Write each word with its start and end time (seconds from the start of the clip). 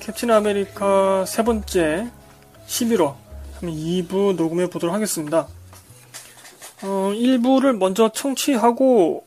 캡틴 0.00 0.30
아메리카 0.30 1.24
세 1.26 1.42
번째 1.42 2.10
영화 2.66 3.14
2부 3.60 4.36
녹음해 4.36 4.68
보도록 4.68 4.94
하겠습니다. 4.94 5.48
어, 6.82 7.12
1부를 7.12 7.76
먼저 7.76 8.08
청취하고 8.08 9.24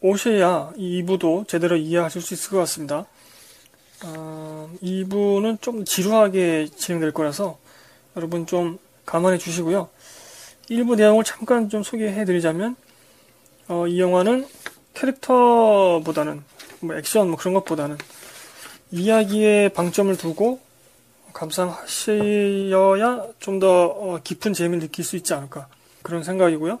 오셔야 0.00 0.72
2부도 0.76 1.46
제대로 1.46 1.76
이해하실 1.76 2.22
수 2.22 2.34
있을 2.34 2.50
것 2.50 2.58
같습니다. 2.58 3.06
어, 4.04 4.70
2부는 4.82 5.60
좀 5.60 5.84
지루하게 5.84 6.68
진행될 6.76 7.12
거라서 7.12 7.58
여러분 8.16 8.46
좀 8.46 8.78
감안해 9.06 9.38
주시고요. 9.38 9.88
1부 10.70 10.96
내용을 10.96 11.24
잠깐 11.24 11.68
좀 11.68 11.82
소개해 11.82 12.24
드리자면 12.24 12.76
어, 13.68 13.86
이 13.86 14.00
영화는 14.00 14.46
캐릭터보다는 14.94 16.42
뭐 16.80 16.96
액션 16.96 17.28
뭐 17.28 17.36
그런 17.36 17.54
것보다는 17.54 17.96
이야기에 18.90 19.70
방점을 19.70 20.16
두고 20.16 20.60
감상하셔야 21.32 23.26
좀더 23.38 23.86
어, 23.86 24.20
깊은 24.24 24.52
재미를 24.54 24.80
느낄 24.80 25.04
수 25.04 25.16
있지 25.16 25.34
않을까 25.34 25.68
그런 26.02 26.22
생각이고요. 26.22 26.80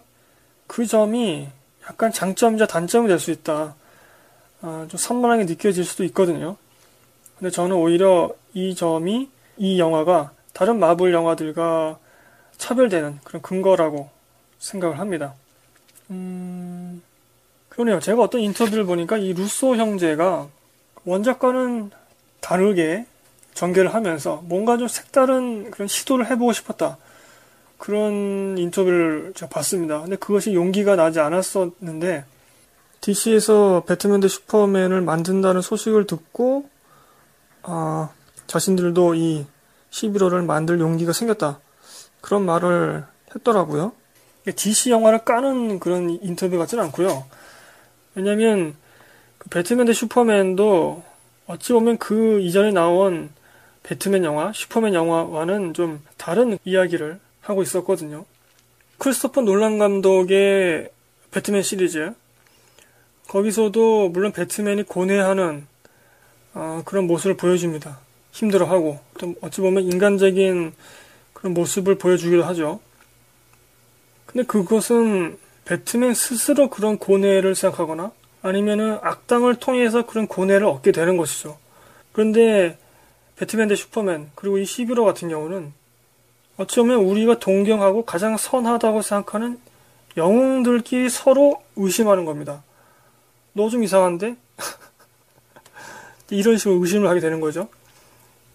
그 0.66 0.86
점이 0.86 1.48
약간 1.88 2.12
장점이자 2.12 2.66
단점이 2.66 3.08
될 3.08 3.18
수 3.18 3.30
있다. 3.30 3.74
아, 4.60 4.86
좀 4.88 4.98
산만하게 4.98 5.44
느껴질 5.44 5.84
수도 5.84 6.04
있거든요. 6.04 6.56
근데 7.38 7.50
저는 7.50 7.76
오히려 7.76 8.34
이 8.54 8.74
점이 8.74 9.30
이 9.56 9.78
영화가 9.78 10.32
다른 10.52 10.78
마블 10.80 11.12
영화들과 11.14 11.98
차별되는 12.56 13.20
그런 13.22 13.42
근거라고 13.42 14.10
생각을 14.58 14.98
합니다. 14.98 15.34
음, 16.10 17.02
그러네요. 17.68 18.00
제가 18.00 18.22
어떤 18.22 18.40
인터뷰를 18.40 18.84
보니까 18.84 19.16
이 19.18 19.32
루소 19.32 19.76
형제가 19.76 20.48
원작과는 21.04 21.92
다르게 22.40 23.06
전개를 23.54 23.92
하면서 23.92 24.42
뭔가 24.44 24.78
좀 24.78 24.86
색다른 24.88 25.70
그런 25.70 25.88
시도를 25.88 26.30
해보고 26.30 26.52
싶었다. 26.52 26.96
그런 27.78 28.58
인터뷰를 28.58 29.32
제가 29.34 29.48
봤습니다. 29.48 30.00
근데 30.00 30.16
그것이 30.16 30.54
용기가 30.54 30.96
나지 30.96 31.20
않았었는데, 31.20 32.24
DC에서 33.00 33.84
배트맨 33.86 34.20
대 34.20 34.28
슈퍼맨을 34.28 35.00
만든다는 35.00 35.60
소식을 35.62 36.06
듣고, 36.06 36.68
아, 37.62 38.10
자신들도 38.46 39.14
이 39.14 39.46
11호를 39.90 40.44
만들 40.44 40.80
용기가 40.80 41.12
생겼다. 41.12 41.60
그런 42.20 42.44
말을 42.44 43.04
했더라고요. 43.34 43.92
DC 44.54 44.90
영화를 44.90 45.24
까는 45.24 45.78
그런 45.78 46.10
인터뷰 46.22 46.58
같지는 46.58 46.84
않고요. 46.84 47.26
왜냐면, 48.14 48.74
그 49.38 49.48
배트맨 49.50 49.86
대 49.86 49.92
슈퍼맨도 49.92 51.04
어찌 51.48 51.72
보면 51.72 51.96
그 51.96 52.40
이전에 52.40 52.70
나온 52.70 53.30
배트맨 53.82 54.22
영화, 54.22 54.52
슈퍼맨 54.52 54.92
영화와는 54.92 55.72
좀 55.72 56.04
다른 56.18 56.58
이야기를 56.64 57.18
하고 57.40 57.62
있었거든요. 57.62 58.26
크리스토퍼 58.98 59.40
놀란 59.40 59.78
감독의 59.78 60.90
배트맨 61.30 61.62
시리즈 61.62 62.12
거기서도 63.28 64.10
물론 64.10 64.32
배트맨이 64.32 64.82
고뇌하는 64.84 65.66
어, 66.52 66.82
그런 66.84 67.06
모습을 67.06 67.36
보여줍니다. 67.36 67.98
힘들어하고 68.32 69.00
또 69.18 69.34
어찌 69.40 69.62
보면 69.62 69.84
인간적인 69.84 70.74
그런 71.32 71.54
모습을 71.54 71.96
보여주기도 71.96 72.44
하죠. 72.44 72.80
근데 74.26 74.46
그것은 74.46 75.38
배트맨 75.64 76.12
스스로 76.12 76.68
그런 76.68 76.98
고뇌를 76.98 77.54
생각하거나 77.54 78.12
아니면은 78.42 78.98
악당을 79.02 79.56
통해서 79.56 80.06
그런 80.06 80.26
고뇌를 80.26 80.66
얻게 80.66 80.92
되는 80.92 81.16
것이죠. 81.16 81.58
그런데 82.12 82.78
배트맨 83.36 83.68
대 83.68 83.76
슈퍼맨 83.76 84.30
그리고 84.34 84.58
이 84.58 84.64
11호 84.64 85.04
같은 85.04 85.28
경우는 85.28 85.72
어쩌면 86.56 86.98
우리가 86.98 87.38
동경하고 87.38 88.04
가장 88.04 88.36
선하다고 88.36 89.02
생각하는 89.02 89.58
영웅들끼리 90.16 91.08
서로 91.08 91.62
의심하는 91.76 92.24
겁니다. 92.24 92.62
너 93.52 93.68
좀 93.68 93.82
이상한데? 93.84 94.36
이런 96.30 96.58
식으로 96.58 96.76
의심을 96.82 97.08
하게 97.08 97.20
되는 97.20 97.40
거죠. 97.40 97.68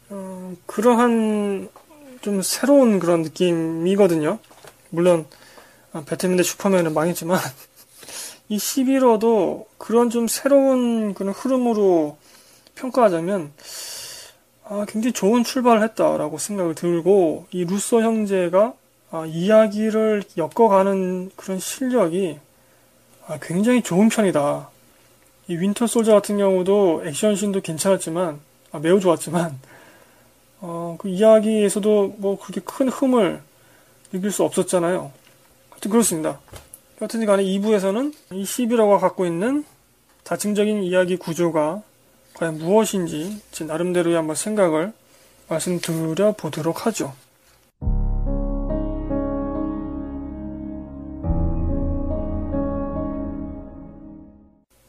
어, 0.09 0.53
그러한 0.65 1.69
좀 2.21 2.41
새로운 2.41 2.99
그런 2.99 3.21
느낌이거든요. 3.21 4.39
물론 4.89 5.25
아, 5.91 6.03
배트맨 6.05 6.37
대 6.37 6.43
슈퍼맨은 6.43 6.93
망했지만 6.93 7.39
이 8.49 8.57
11호도 8.57 9.65
그런 9.77 10.09
좀 10.09 10.27
새로운 10.27 11.13
그런 11.13 11.33
흐름으로 11.33 12.17
평가하자면 12.75 13.51
아, 14.65 14.85
굉장히 14.87 15.13
좋은 15.13 15.43
출발을 15.43 15.83
했다라고 15.83 16.37
생각을 16.37 16.75
들고 16.75 17.47
이 17.51 17.65
루소 17.65 18.01
형제가 18.01 18.73
아, 19.11 19.25
이야기를 19.25 20.23
엮어가는 20.37 21.31
그런 21.35 21.59
실력이 21.59 22.39
아, 23.27 23.37
굉장히 23.41 23.81
좋은 23.83 24.09
편이다. 24.09 24.69
이 25.47 25.57
윈터 25.57 25.87
솔저 25.87 26.13
같은 26.13 26.37
경우도 26.37 27.03
액션씬도 27.05 27.61
괜찮았지만 27.61 28.39
아, 28.71 28.79
매우 28.79 28.99
좋았지만 28.99 29.59
어, 30.61 30.95
그 30.97 31.09
이야기에서도 31.09 32.15
뭐 32.17 32.39
그렇게 32.39 32.61
큰 32.61 32.87
흠을 32.87 33.41
느낄 34.11 34.31
수 34.31 34.43
없었잖아요. 34.43 35.11
하여튼 35.69 35.91
그렇습니다. 35.91 36.39
여튼 37.01 37.25
간에 37.25 37.43
2부에서는 37.43 38.13
이 38.31 38.43
영화가 38.43 38.99
갖고 38.99 39.25
있는 39.25 39.65
다층적인 40.23 40.83
이야기 40.83 41.17
구조가 41.17 41.81
과연 42.33 42.57
무엇인지 42.57 43.41
제 43.51 43.65
나름대로의 43.65 44.15
한번 44.15 44.35
생각을 44.35 44.93
말씀드려 45.49 46.33
보도록 46.33 46.85
하죠. 46.85 47.13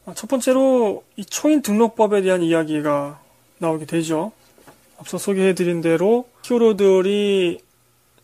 아, 0.07 0.15
첫 0.15 0.29
번째로 0.29 1.03
이 1.17 1.25
초인 1.25 1.63
등록법에 1.63 2.23
대한 2.23 2.43
이야기가 2.43 3.21
나오게 3.59 3.87
되죠. 3.87 4.33
앞서 4.99 5.19
소개해드린 5.19 5.81
대로 5.81 6.29
히어로들이 6.45 7.61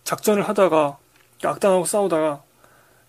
작전을 0.04 0.48
하다가 0.48 0.98
악당하고 1.42 1.84
싸우다가 1.84 2.42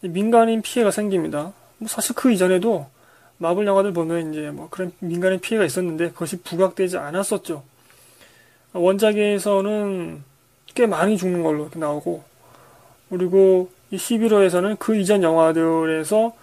민간인 0.02 0.62
피해가 0.62 0.92
생깁니다. 0.92 1.54
뭐 1.78 1.88
사실 1.88 2.16
그 2.16 2.32
이전에도 2.32 2.88
마블 3.38 3.66
영화들 3.66 3.94
보면 3.94 4.32
이제 4.32 4.52
뭐 4.52 4.68
그런 4.70 4.92
민간인 5.00 5.40
피해가 5.40 5.66
있었는데 5.66 6.12
그것이 6.12 6.42
부각되지 6.42 6.98
않았었죠. 6.98 7.64
원작에서는 8.74 10.24
꽤 10.74 10.86
많이 10.86 11.18
죽는 11.18 11.44
걸로 11.44 11.70
나오고 11.74 12.24
그리고 13.10 13.70
이 13.90 13.98
11호에서는 13.98 14.80
그 14.80 14.96
이전 14.96 15.24
영화들에서 15.24 16.34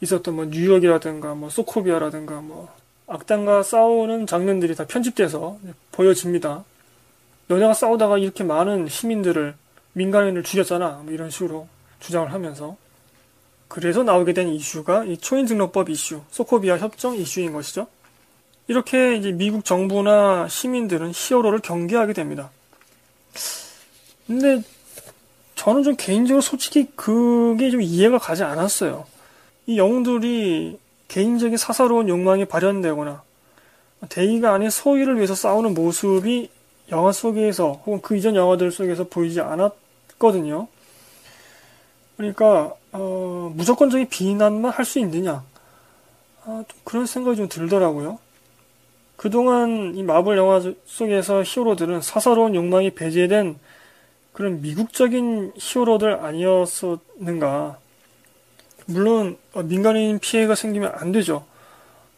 있었던 0.00 0.34
뭐 0.34 0.44
뉴욕이라든가 0.44 1.34
뭐 1.34 1.48
소코비아라든가 1.48 2.40
뭐 2.40 2.68
악당과 3.06 3.62
싸우는 3.62 4.26
장면들이 4.26 4.74
다 4.74 4.84
편집돼서 4.86 5.58
보여집니다. 5.92 6.64
너네가 7.46 7.72
싸우다가 7.72 8.18
이렇게 8.18 8.44
많은 8.44 8.88
시민들을 8.88 9.54
민간인을 9.94 10.42
죽였잖아. 10.42 11.00
뭐 11.04 11.12
이런 11.12 11.30
식으로 11.30 11.66
주장을 12.00 12.30
하면서 12.32 12.76
그래서 13.68 14.02
나오게 14.02 14.32
된 14.32 14.48
이슈가 14.48 15.04
이 15.04 15.18
초인 15.18 15.46
등록법 15.46 15.90
이슈, 15.90 16.22
소코비아 16.30 16.78
협정 16.78 17.14
이슈인 17.14 17.52
것이죠. 17.52 17.86
이렇게 18.66 19.16
이제 19.16 19.32
미국 19.32 19.64
정부나 19.64 20.48
시민들은 20.48 21.12
히어로를 21.14 21.60
경계하게 21.60 22.12
됩니다. 22.14 22.50
근데 24.26 24.62
저는 25.54 25.82
좀 25.82 25.96
개인적으로 25.96 26.40
솔직히 26.40 26.86
그게 26.94 27.70
좀 27.70 27.80
이해가 27.82 28.18
가지 28.18 28.42
않았어요. 28.42 29.06
이 29.66 29.78
영웅들이 29.78 30.78
개인적인 31.08 31.56
사사로운 31.56 32.08
욕망이 32.08 32.44
발현되거나 32.44 33.22
대의가 34.08 34.52
아닌 34.52 34.70
소위를 34.70 35.16
위해서 35.16 35.34
싸우는 35.34 35.74
모습이 35.74 36.50
영화 36.90 37.12
속에서 37.12 37.82
혹은 37.84 38.00
그 38.00 38.16
이전 38.16 38.34
영화들 38.36 38.70
속에서 38.70 39.04
보이지 39.04 39.40
않았거든요. 39.40 40.68
그러니까 42.16 42.74
어, 42.92 43.52
무조건적인 43.54 44.08
비난만 44.08 44.72
할 44.72 44.84
수 44.84 44.98
있느냐 45.00 45.44
아, 46.44 46.64
그런 46.84 47.06
생각이 47.06 47.36
좀 47.36 47.48
들더라고요. 47.48 48.18
그동안 49.16 49.94
이 49.96 50.02
마블 50.02 50.36
영화 50.36 50.60
속에서 50.86 51.42
히어로들은 51.44 52.00
사사로운 52.02 52.54
욕망이 52.54 52.90
배제된 52.90 53.58
그런 54.32 54.60
미국적인 54.62 55.52
히어로들 55.56 56.20
아니었었는가. 56.24 57.78
물론 58.86 59.36
어, 59.52 59.62
민간인 59.62 60.18
피해가 60.20 60.54
생기면 60.54 60.92
안 60.94 61.12
되죠. 61.12 61.44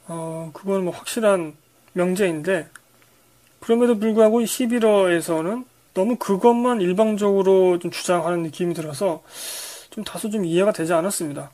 어, 0.07 0.51
그건 0.53 0.85
뭐 0.85 0.93
확실한 0.95 1.55
명제인데 1.95 2.69
그럼에도 3.61 3.99
불구하고 3.99 4.41
11화에서는 4.43 5.65
너무 5.95 6.17
그것만 6.17 6.81
일방적으로 6.81 7.79
좀 7.79 7.91
주장하는 7.91 8.43
느낌이 8.45 8.75
들어서 8.75 9.23
좀 9.91 10.05
다소 10.05 10.31
좀 10.31 10.45
이해가 10.45 10.73
되지 10.73 10.93
않았습니다. 10.93 11.51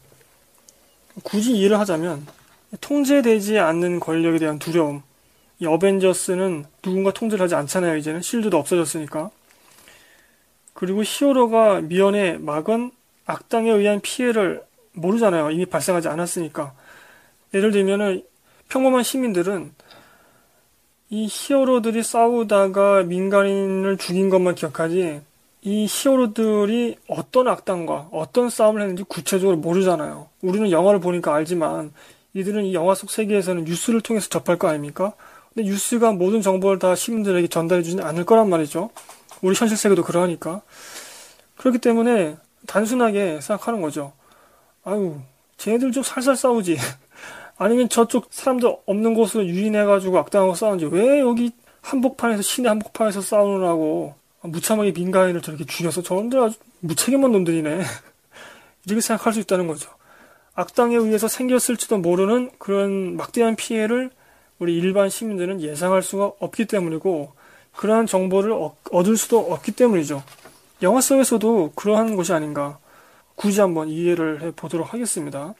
굳이 1.22 1.56
이해를 1.56 1.78
하자면 1.80 2.26
통제되지 2.80 3.58
않는 3.58 4.00
권력에 4.00 4.38
대한 4.38 4.58
두려움 4.58 5.02
이 5.58 5.66
어벤져스는 5.66 6.66
누군가 6.82 7.12
통제를 7.12 7.42
하지 7.42 7.54
않잖아요. 7.54 7.96
이제는 7.96 8.20
실드도 8.20 8.58
없어졌으니까. 8.58 9.30
그리고 10.74 11.02
히어로가 11.02 11.80
미연에 11.80 12.36
막은 12.36 12.90
악당에 13.24 13.70
의한 13.70 14.00
피해를 14.00 14.62
모르잖아요. 14.92 15.50
이미 15.50 15.64
발생하지 15.64 16.08
않았으니까. 16.08 16.74
예를 17.54 17.70
들면은 17.70 18.22
평범한 18.68 19.02
시민들은 19.02 19.72
이 21.08 21.26
히어로들이 21.30 22.02
싸우다가 22.02 23.04
민간인을 23.04 23.96
죽인 23.96 24.28
것만 24.28 24.56
기억하지 24.56 25.22
이 25.66 25.88
히어로들이 25.90 26.96
어떤 27.08 27.48
악당과 27.48 28.10
어떤 28.12 28.50
싸움을 28.50 28.82
했는지 28.82 29.02
구체적으로 29.02 29.56
모르잖아요. 29.56 30.28
우리는 30.40 30.70
영화를 30.70 31.00
보니까 31.00 31.34
알지만 31.34 31.92
이들은 32.34 32.66
이 32.66 32.74
영화 32.74 32.94
속 32.94 33.10
세계에서는 33.10 33.64
뉴스를 33.64 34.00
통해서 34.00 34.28
접할 34.28 34.58
거 34.58 34.68
아닙니까? 34.68 35.14
근데 35.52 35.68
뉴스가 35.68 36.12
모든 36.12 36.40
정보를 36.40 36.78
다 36.78 36.94
시민들에게 36.94 37.48
전달해 37.48 37.82
주지 37.82 38.00
않을 38.00 38.24
거란 38.24 38.48
말이죠. 38.48 38.90
우리 39.42 39.56
현실 39.56 39.76
세계도 39.76 40.04
그러하니까. 40.04 40.62
그렇기 41.56 41.78
때문에 41.78 42.36
단순하게 42.68 43.40
생각하는 43.40 43.80
거죠. 43.80 44.12
아유, 44.84 45.16
쟤네들 45.56 45.90
좀 45.90 46.04
살살 46.04 46.36
싸우지. 46.36 46.76
아니면 47.58 47.88
저쪽 47.88 48.28
사람들 48.30 48.72
없는 48.86 49.14
곳으로 49.14 49.44
유인해가지고 49.44 50.16
악당하고 50.16 50.54
싸우는지 50.54 50.84
왜 50.92 51.18
여기 51.18 51.50
한복판에서 51.80 52.42
시내 52.42 52.68
한복판에서 52.68 53.20
싸우느라고 53.20 54.25
무참하게 54.46 54.92
민간인을 54.92 55.42
저렇게 55.42 55.64
죽여서 55.64 56.02
저놈들 56.02 56.40
아주 56.40 56.58
무책임한 56.80 57.32
놈들이네. 57.32 57.82
이렇게 58.86 59.00
생각할 59.00 59.32
수 59.32 59.40
있다는 59.40 59.66
거죠. 59.66 59.90
악당에 60.54 60.96
의해서 60.96 61.28
생겼을지도 61.28 61.98
모르는 61.98 62.50
그런 62.58 63.16
막대한 63.16 63.56
피해를 63.56 64.10
우리 64.58 64.76
일반 64.76 65.10
시민들은 65.10 65.60
예상할 65.60 66.02
수가 66.02 66.32
없기 66.38 66.64
때문이고 66.66 67.32
그러한 67.74 68.06
정보를 68.06 68.54
얻을 68.90 69.16
수도 69.16 69.38
없기 69.38 69.72
때문이죠. 69.72 70.22
영화 70.82 71.00
속에서도 71.00 71.72
그러한 71.74 72.16
것이 72.16 72.32
아닌가 72.32 72.78
굳이 73.34 73.60
한번 73.60 73.88
이해를 73.88 74.42
해 74.42 74.50
보도록 74.50 74.92
하겠습니다. 74.94 75.54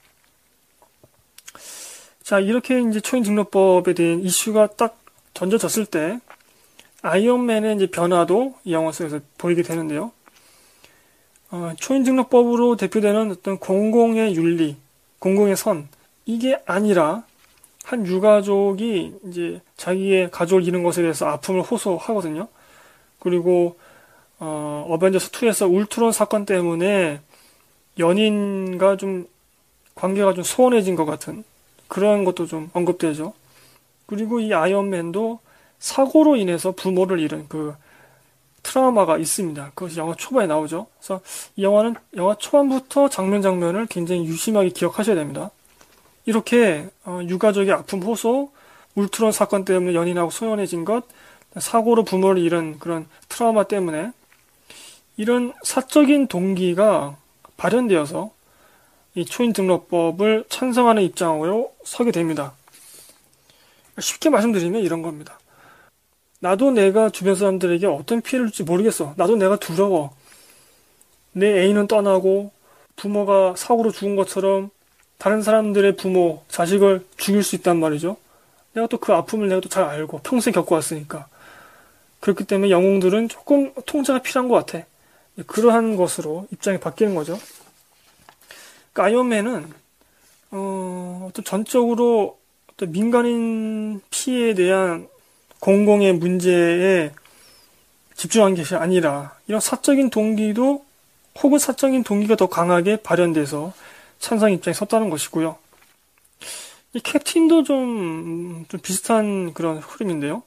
자, 2.23 2.41
이렇게 2.41 2.81
이제 2.81 3.01
초인 3.01 3.23
등록법에 3.23 3.95
대한 3.95 4.21
이슈가 4.21 4.69
딱 4.69 4.99
던져졌을 5.35 5.87
때 5.87 6.19
아이언맨의 7.03 7.77
이제 7.77 7.87
변화도 7.87 8.55
이 8.65 8.73
영화 8.73 8.93
속에서 8.93 9.21
보이게 9.39 9.63
되는데요. 9.63 10.13
어, 11.51 11.73
초인 11.79 12.03
등록법으로 12.03 12.77
대표되는 12.77 13.31
어떤 13.31 13.59
공공의 13.59 14.35
윤리, 14.35 14.77
공공의 15.19 15.57
선 15.57 15.89
이게 16.25 16.61
아니라 16.67 17.25
한 17.85 18.05
유가족이 18.05 19.15
이제 19.29 19.61
자기의 19.77 20.31
가족을 20.33 20.67
잃은 20.67 20.83
것에 20.83 21.03
대해서 21.03 21.27
아픔을 21.27 21.63
호소하거든요. 21.63 22.49
그리고 23.21 23.79
어, 24.39 24.87
어벤져스 24.91 25.31
2에서 25.31 25.73
울트론 25.73 26.13
사건 26.13 26.45
때문에 26.45 27.21
연인과 27.99 28.97
좀 28.97 29.29
관계가 29.95 30.35
좀 30.35 30.45
소원해진 30.45 30.97
것 30.97 31.07
같은 31.07 31.45
그런 31.89 32.25
것도 32.25 32.47
좀 32.47 32.71
언급되죠. 32.73 33.33
그리고 34.07 34.41
이 34.41 34.53
아이언맨도 34.53 35.41
사고로 35.79 36.37
인해서 36.37 36.73
부모를 36.73 37.21
잃은 37.21 37.47
그 37.49 37.75
트라우마가 38.63 39.19
있습니다. 39.19 39.73
그것이 39.75 39.99
영화 39.99 40.15
초반에 40.15 40.47
나오죠. 40.49 40.87
그래서 40.99 41.21
이 41.55 41.63
영화는 41.63 41.95
영화 42.17 42.35
초반부터 42.35 43.09
장면 43.09 43.41
장면을 43.43 43.87
굉장히 43.87 44.25
유심하게 44.27 44.71
기억하셔야 44.71 45.15
됩니다. 45.15 45.51
이렇게 46.25 46.89
어, 47.05 47.21
유가족의 47.23 47.73
아픔 47.73 48.03
호소, 48.03 48.51
울트론 48.97 49.31
사건 49.31 49.65
때문에 49.65 49.95
연인하고 49.95 50.31
소연해진 50.31 50.85
것, 50.85 51.05
사고로 51.57 52.05
부모를 52.05 52.43
잃은 52.43 52.79
그런 52.79 53.07
트라우마 53.29 53.65
때문에 53.65 54.11
이런 55.17 55.53
사적인 55.63 56.27
동기가 56.27 57.17
발현되어서 57.57 58.31
이 59.15 59.25
초인 59.25 59.53
등록법을 59.53 60.45
찬성하는 60.49 61.03
입장으로 61.03 61.75
서게 61.85 62.11
됩니다. 62.11 62.53
쉽게 63.99 64.29
말씀드리면 64.29 64.83
이런 64.83 65.01
겁니다. 65.01 65.39
나도 66.41 66.71
내가 66.71 67.11
주변 67.11 67.35
사람들에게 67.35 67.87
어떤 67.87 68.21
피해를 68.21 68.49
줄지 68.49 68.63
모르겠어. 68.65 69.15
나도 69.17 69.37
내가 69.37 69.57
두려워. 69.57 70.15
내 71.33 71.63
애인은 71.63 71.87
떠나고 71.87 72.51
부모가 72.97 73.55
사고로 73.57 73.93
죽은 73.93 74.17
것처럼 74.17 74.71
다른 75.19 75.43
사람들의 75.43 75.97
부모, 75.97 76.43
자식을 76.49 77.07
죽일 77.17 77.43
수 77.43 77.57
있단 77.57 77.79
말이죠. 77.79 78.17
내가 78.75 78.87
또 78.87 78.99
그 78.99 79.13
아픔을 79.13 79.49
내가 79.49 79.61
또 79.61 79.69
잘 79.69 79.85
알고 79.85 80.21
평생 80.23 80.53
겪어왔으니까. 80.53 81.27
그렇기 82.21 82.45
때문에 82.45 82.71
영웅들은 82.71 83.29
조금 83.29 83.73
통제가 83.87 84.21
필요한 84.21 84.49
것 84.49 84.55
같아. 84.67 84.85
그러한 85.47 85.97
것으로 85.97 86.47
입장이 86.53 86.79
바뀌는 86.81 87.15
거죠. 87.15 87.39
그러니까 88.93 89.05
아이언맨은 89.05 89.73
어, 90.53 91.31
또 91.35 91.43
전적으로 91.43 92.39
어떤 92.73 92.93
민간인 92.93 94.01
피해에 94.11 94.55
대한 94.55 95.09
공공의 95.67 96.13
문제에 96.13 97.11
집중한 98.15 98.55
것이 98.55 98.77
아니라 98.77 99.35
이런 99.49 99.61
사적인 99.61 100.11
동기도 100.11 100.85
혹은 101.43 101.59
사적인 101.59 102.05
동기가 102.05 102.37
더 102.37 102.47
강하게 102.47 102.95
발현돼서 102.99 103.73
찬성 104.21 104.53
입장에 104.53 104.73
섰다는 104.73 105.11
것이고요. 105.11 105.59
이 106.93 107.01
캡틴도 107.01 107.65
좀, 107.65 108.65
좀 108.69 108.81
비슷한 108.81 109.55
그런 109.55 109.79
흐름인데요. 109.79 110.45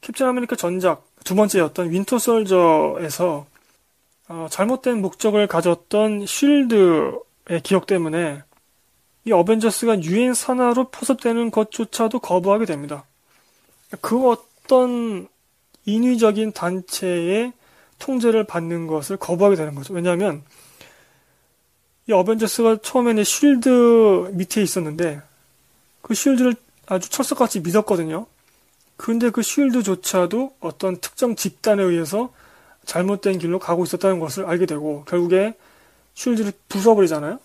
캡틴 0.00 0.28
아메리카 0.28 0.54
전작 0.54 1.04
두 1.24 1.34
번째였던 1.34 1.90
윈터 1.90 2.20
솔저에서 2.20 3.46
어, 4.28 4.46
잘못된 4.48 5.02
목적을 5.02 5.48
가졌던 5.48 6.24
쉴드의 6.26 7.62
기억 7.64 7.88
때문에 7.88 8.44
이 9.24 9.32
어벤져스가 9.32 10.04
유엔 10.04 10.34
산하로 10.34 10.90
포섭되는 10.90 11.50
것조차도 11.50 12.20
거부하게 12.20 12.66
됩니다. 12.66 13.04
그 14.00 14.28
어떤 14.28 15.28
인위적인 15.84 16.52
단체의 16.52 17.52
통제를 17.98 18.44
받는 18.44 18.86
것을 18.86 19.16
거부하게 19.16 19.56
되는 19.56 19.74
거죠. 19.74 19.92
왜냐하면 19.94 20.42
이 22.06 22.12
어벤져스가 22.12 22.78
처음에는 22.82 23.22
쉴드 23.24 24.30
밑에 24.32 24.62
있었는데 24.62 25.22
그 26.02 26.14
쉴드를 26.14 26.54
아주 26.86 27.08
철석같이 27.08 27.60
믿었거든요. 27.60 28.26
근데 28.96 29.30
그 29.30 29.42
쉴드조차도 29.42 30.56
어떤 30.60 31.00
특정 31.00 31.36
집단에 31.36 31.82
의해서 31.82 32.32
잘못된 32.84 33.38
길로 33.38 33.58
가고 33.58 33.84
있었다는 33.84 34.18
것을 34.18 34.44
알게 34.44 34.66
되고 34.66 35.04
결국에 35.04 35.54
쉴드를 36.14 36.52
부숴버리잖아요. 36.68 37.38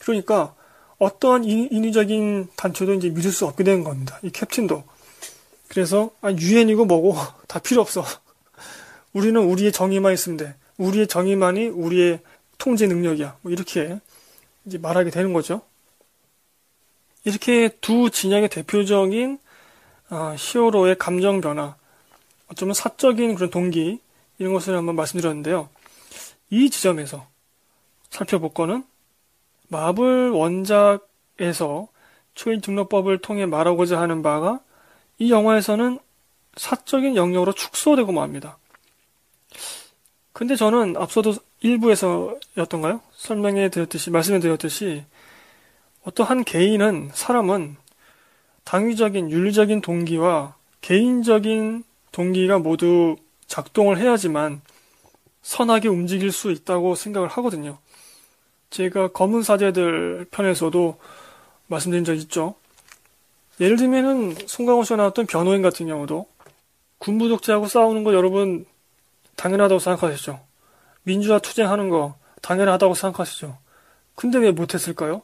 그러니까 0.00 0.54
어떠한 0.98 1.44
인위적인 1.44 2.48
단체도 2.54 2.94
이제 2.94 3.08
믿을 3.08 3.32
수 3.32 3.46
없게 3.46 3.64
된 3.64 3.82
겁니다. 3.82 4.18
이 4.22 4.30
캡틴도. 4.30 4.84
그래서 5.72 6.10
아, 6.20 6.30
유엔이고 6.30 6.84
뭐고 6.84 7.16
다 7.48 7.58
필요 7.58 7.80
없어. 7.80 8.04
우리는 9.14 9.40
우리의 9.40 9.72
정의만 9.72 10.12
있으면 10.12 10.36
돼. 10.36 10.54
우리의 10.76 11.06
정의만이 11.06 11.68
우리의 11.68 12.20
통제 12.58 12.86
능력이야. 12.86 13.38
뭐 13.40 13.50
이렇게 13.50 13.98
이제 14.66 14.76
말하게 14.76 15.10
되는 15.10 15.32
거죠. 15.32 15.62
이렇게 17.24 17.70
두 17.80 18.10
진영의 18.10 18.50
대표적인 18.50 19.38
어, 20.10 20.34
히어로의 20.36 20.96
감정 20.98 21.40
변화, 21.40 21.74
어쩌면 22.48 22.74
사적인 22.74 23.34
그런 23.34 23.48
동기 23.48 23.98
이런 24.36 24.52
것을 24.52 24.76
한번 24.76 24.94
말씀드렸는데요. 24.94 25.70
이 26.50 26.68
지점에서 26.68 27.26
살펴볼 28.10 28.52
거는 28.52 28.84
마블 29.68 30.30
원작에서 30.30 31.88
초인 32.34 32.60
등록법을 32.60 33.22
통해 33.22 33.46
말하고자 33.46 33.98
하는 33.98 34.22
바가 34.22 34.60
이 35.22 35.30
영화에서는 35.30 36.00
사적인 36.56 37.14
영역으로 37.14 37.52
축소되고 37.52 38.10
맙니다. 38.10 38.58
근데 40.32 40.56
저는 40.56 40.96
앞서도 40.96 41.34
일부에서였던가요? 41.60 43.00
설명해 43.12 43.68
드렸듯이, 43.68 44.10
말씀해 44.10 44.40
드렸듯이, 44.40 45.04
어떠한 46.02 46.42
개인은, 46.42 47.10
사람은 47.14 47.76
당위적인, 48.64 49.30
윤리적인 49.30 49.80
동기와 49.80 50.56
개인적인 50.80 51.84
동기가 52.10 52.58
모두 52.58 53.14
작동을 53.46 53.98
해야지만 53.98 54.60
선하게 55.42 55.86
움직일 55.86 56.32
수 56.32 56.50
있다고 56.50 56.96
생각을 56.96 57.28
하거든요. 57.28 57.78
제가 58.70 59.12
검은 59.12 59.42
사제들 59.42 60.26
편에서도 60.32 60.98
말씀드린 61.68 62.04
적 62.04 62.14
있죠. 62.14 62.56
예를 63.60 63.76
들면은 63.76 64.34
송강호 64.46 64.84
씨가 64.84 64.96
나왔던 64.96 65.26
변호인 65.26 65.62
같은 65.62 65.86
경우도 65.86 66.26
군부 66.98 67.28
독재하고 67.28 67.66
싸우는 67.66 68.04
거 68.04 68.14
여러분 68.14 68.64
당연하다고 69.36 69.78
생각하시죠. 69.78 70.40
민주화 71.02 71.38
투쟁하는 71.38 71.88
거 71.88 72.16
당연하다고 72.42 72.94
생각하시죠. 72.94 73.58
근데 74.14 74.38
왜 74.38 74.50
못했을까요? 74.50 75.22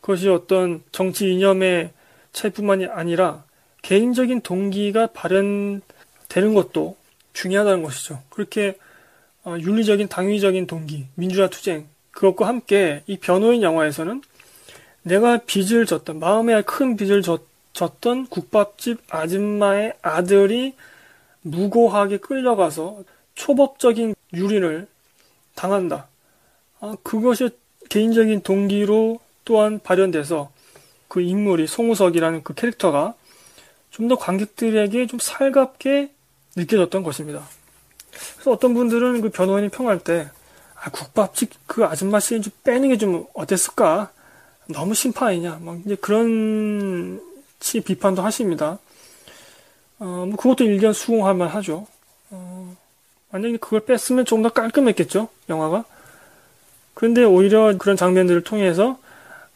그것이 0.00 0.28
어떤 0.28 0.82
정치 0.92 1.32
이념의 1.32 1.92
차이뿐만이 2.32 2.86
아니라 2.86 3.44
개인적인 3.82 4.42
동기가 4.42 5.08
발현되는 5.08 5.82
것도 6.54 6.96
중요하다는 7.32 7.82
것이죠. 7.82 8.22
그렇게 8.30 8.76
어, 9.42 9.56
윤리적인 9.58 10.08
당위적인 10.08 10.66
동기, 10.66 11.06
민주화 11.14 11.48
투쟁 11.48 11.88
그것과 12.10 12.46
함께 12.46 13.02
이 13.06 13.18
변호인 13.18 13.62
영화에서는 13.62 14.22
내가 15.02 15.38
빚을 15.38 15.86
졌던 15.86 16.18
마음에 16.18 16.60
큰 16.62 16.96
빚을 16.96 17.22
졌, 17.22 17.42
졌던 17.84 18.26
국밥집 18.26 19.00
아줌마의 19.08 19.94
아들이 20.02 20.74
무고하게 21.40 22.18
끌려가서 22.18 23.04
초법적인 23.34 24.14
유린을 24.34 24.86
당한다. 25.54 26.06
아, 26.80 26.94
그것이 27.02 27.48
개인적인 27.88 28.42
동기로 28.42 29.18
또한 29.46 29.80
발현돼서 29.82 30.50
그 31.08 31.22
인물이 31.22 31.66
송우석이라는 31.66 32.42
그 32.42 32.52
캐릭터가 32.52 33.14
좀 33.90 34.08
더 34.08 34.16
관객들에게 34.16 35.06
좀 35.06 35.18
살갑게 35.18 36.10
느껴졌던 36.56 37.02
것입니다. 37.02 37.42
그래서 38.34 38.50
어떤 38.52 38.74
분들은 38.74 39.22
그 39.22 39.30
변호인이 39.30 39.70
평할 39.70 39.98
때 40.00 40.28
아, 40.74 40.90
국밥집 40.90 41.50
그 41.66 41.84
아줌마 41.86 42.20
씬 42.20 42.42
좀 42.42 42.52
빼는 42.62 42.90
게 42.90 42.98
좀 42.98 43.26
어땠을까? 43.32 44.12
너무 44.68 44.94
심파이냐? 44.94 45.60
막 45.62 45.80
이제 45.84 45.94
그런 45.96 47.20
치 47.60 47.80
비판도 47.80 48.22
하십니다. 48.22 48.78
어, 49.98 50.04
뭐 50.26 50.36
그것도 50.36 50.64
일견 50.64 50.92
수긍할 50.92 51.34
만하죠. 51.34 51.86
어, 52.30 52.76
만약에 53.30 53.58
그걸 53.58 53.80
뺐으면 53.80 54.24
조금 54.24 54.42
더 54.42 54.48
깔끔했겠죠, 54.48 55.28
영화가. 55.48 55.84
그런데 56.94 57.22
오히려 57.24 57.76
그런 57.78 57.96
장면들을 57.96 58.42
통해서 58.42 58.98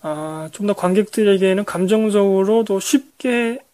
아, 0.02 0.50
좀 0.52 0.66
더 0.66 0.74
관객들에게는 0.74 1.64
감정적으로 1.64 2.64
더 2.64 2.78
쉽게 2.78 3.64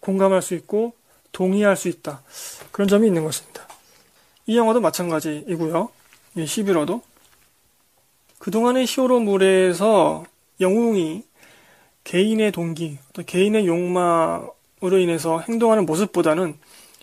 공감할 0.00 0.40
수 0.40 0.54
있고 0.54 0.94
동의할 1.32 1.76
수 1.76 1.88
있다. 1.88 2.22
그런 2.70 2.86
점이 2.86 3.08
있는 3.08 3.24
것입니다. 3.24 3.66
이 4.46 4.56
영화도 4.56 4.80
마찬가지이고요. 4.80 5.88
11호도. 6.36 7.02
그동안의 8.38 8.86
히어로물에서 8.86 10.24
영웅이 10.60 11.24
개인의 12.04 12.52
동기, 12.52 12.98
또 13.12 13.22
개인의 13.24 13.66
욕망으로 13.66 14.98
인해서 14.98 15.40
행동하는 15.40 15.86
모습보다는 15.86 16.56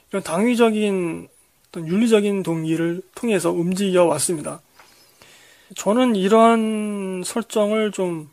이런 0.09 0.23
당위적인 0.23 1.27
어떤 1.69 1.87
윤리적인 1.87 2.43
동기를 2.43 3.01
통해서 3.15 3.51
움직여 3.51 4.05
왔습니다. 4.05 4.61
저는 5.75 6.15
이러한 6.15 7.23
설정을 7.25 7.91
좀 7.91 8.29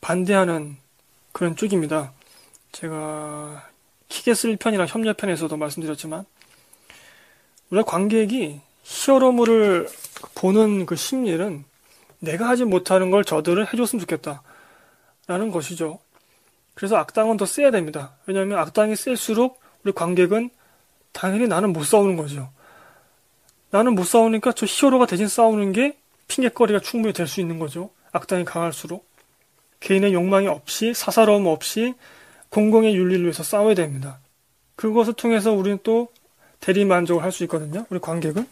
반대하는 0.00 0.76
그런 1.32 1.56
쪽입니다. 1.56 2.12
제가 2.72 3.68
키게스 4.08 4.48
1편이랑 4.48 4.86
협력 4.86 5.16
편에서도 5.16 5.56
말씀드렸지만 5.56 6.26
우리 7.70 7.82
관객이 7.82 8.60
히어로물을 8.82 9.88
보는 10.34 10.84
그 10.84 10.96
심리는 10.96 11.64
내가 12.18 12.48
하지 12.48 12.64
못하는 12.64 13.10
걸 13.10 13.24
저들은 13.24 13.66
해줬으면 13.72 14.00
좋겠다. 14.00 14.42
라는 15.26 15.50
것이죠. 15.50 15.98
그래서 16.74 16.96
악당은 16.96 17.36
더 17.36 17.46
세야 17.46 17.70
됩니다. 17.70 18.16
왜냐하면 18.26 18.58
악당이 18.58 18.96
셀수록 18.96 19.60
우리 19.84 19.92
관객은 19.92 20.50
당연히 21.12 21.46
나는 21.46 21.72
못 21.72 21.84
싸우는 21.84 22.16
거죠. 22.16 22.50
나는 23.70 23.94
못 23.94 24.04
싸우니까 24.04 24.52
저 24.52 24.66
히어로가 24.66 25.06
대신 25.06 25.28
싸우는 25.28 25.72
게 25.72 25.96
핑계거리가 26.28 26.80
충분히 26.80 27.12
될 27.12 27.26
수 27.26 27.40
있는 27.40 27.58
거죠. 27.58 27.90
악당이 28.12 28.44
강할수록. 28.44 29.06
개인의 29.80 30.14
욕망이 30.14 30.46
없이, 30.48 30.94
사사로움 30.94 31.46
없이 31.46 31.94
공공의 32.48 32.94
윤리를 32.96 33.22
위해서 33.22 33.42
싸워야 33.42 33.74
됩니다. 33.74 34.18
그것을 34.76 35.12
통해서 35.12 35.52
우리는 35.52 35.78
또 35.82 36.08
대리 36.60 36.84
만족을 36.84 37.22
할 37.22 37.30
수 37.32 37.42
있거든요. 37.44 37.84
우리 37.90 38.00
관객은. 38.00 38.46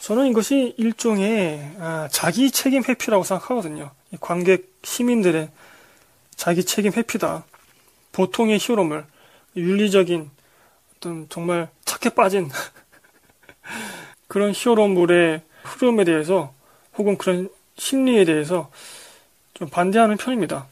저는 0.00 0.26
이것이 0.28 0.74
일종의 0.76 1.76
아, 1.78 2.08
자기 2.10 2.50
책임 2.50 2.82
회피라고 2.82 3.24
생각하거든요. 3.24 3.90
관객 4.20 4.72
시민들의 4.82 5.50
자기 6.36 6.64
책임 6.64 6.92
회피다. 6.92 7.44
보통의 8.12 8.58
히어로물, 8.60 9.06
윤리적인 9.56 10.30
어떤 10.96 11.28
정말 11.28 11.68
착해 11.84 12.14
빠진 12.14 12.50
그런 14.28 14.52
히어로물의 14.54 15.42
흐름에 15.62 16.04
대해서 16.04 16.54
혹은 16.96 17.16
그런 17.16 17.48
심리에 17.76 18.24
대해서 18.24 18.70
좀 19.54 19.68
반대하는 19.68 20.16
편입니다. 20.16 20.66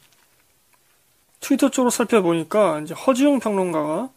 트위터 1.41 1.71
쪽으로 1.71 1.91
살펴보니까 1.91 2.81
이제 2.81 2.95
허지용 2.95 3.41
평론가가 3.41 4.11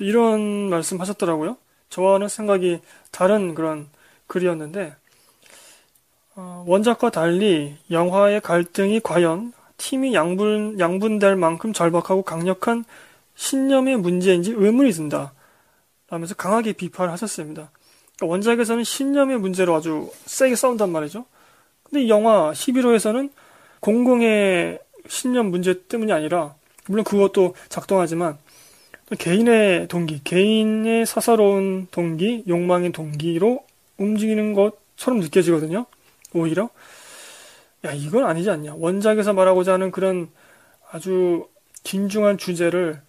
이런 0.00 0.70
말씀 0.70 1.00
하셨더라고요. 1.00 1.56
저와는 1.90 2.28
생각이 2.28 2.80
다른 3.10 3.54
그런 3.54 3.88
글이었는데 4.26 4.88
어, 4.88 5.03
원작과 6.36 7.10
달리 7.10 7.76
영화의 7.90 8.40
갈등이 8.40 9.00
과연 9.00 9.52
팀이 9.76 10.14
양분, 10.14 10.78
양분될 10.78 11.36
만큼 11.36 11.72
절박하고 11.72 12.22
강력한 12.22 12.84
신념의 13.36 13.98
문제인지 13.98 14.52
의문이 14.52 14.92
든다. 14.92 15.32
라면서 16.10 16.34
강하게 16.34 16.72
비판을 16.72 17.12
하셨습니다. 17.12 17.70
그러니까 18.16 18.32
원작에서는 18.32 18.84
신념의 18.84 19.38
문제로 19.38 19.74
아주 19.74 20.10
세게 20.26 20.54
싸운단 20.54 20.90
말이죠. 20.90 21.24
근데 21.82 22.04
이 22.04 22.08
영화 22.08 22.52
11호에서는 22.52 23.30
공공의 23.80 24.78
신념 25.08 25.50
문제 25.50 25.86
때문이 25.86 26.12
아니라 26.12 26.54
물론 26.86 27.04
그것도 27.04 27.54
작동하지만 27.68 28.38
개인의 29.18 29.88
동기, 29.88 30.22
개인의 30.24 31.06
사사로운 31.06 31.88
동기, 31.90 32.44
욕망의 32.48 32.92
동기로 32.92 33.64
움직이는 33.98 34.54
것처럼 34.54 35.20
느껴지거든요. 35.20 35.86
오히려 36.34 36.68
야 37.84 37.92
이건 37.92 38.24
아니지 38.24 38.50
않냐. 38.50 38.74
원작에서 38.76 39.32
말하고자 39.32 39.74
하는 39.74 39.90
그런 39.90 40.28
아주 40.90 41.48
진중한 41.82 42.38
주제를 42.38 43.00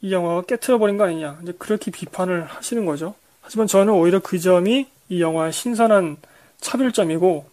이 0.00 0.12
영화가 0.12 0.42
깨트려 0.42 0.78
버린 0.78 0.96
거 0.96 1.04
아니냐. 1.04 1.38
이제 1.42 1.52
그렇게 1.58 1.90
비판을 1.90 2.44
하시는 2.44 2.84
거죠. 2.84 3.14
하지만 3.40 3.66
저는 3.66 3.92
오히려 3.92 4.20
그 4.20 4.38
점이 4.38 4.88
이 5.08 5.20
영화의 5.20 5.52
신선한 5.52 6.16
차별점이고 6.60 7.46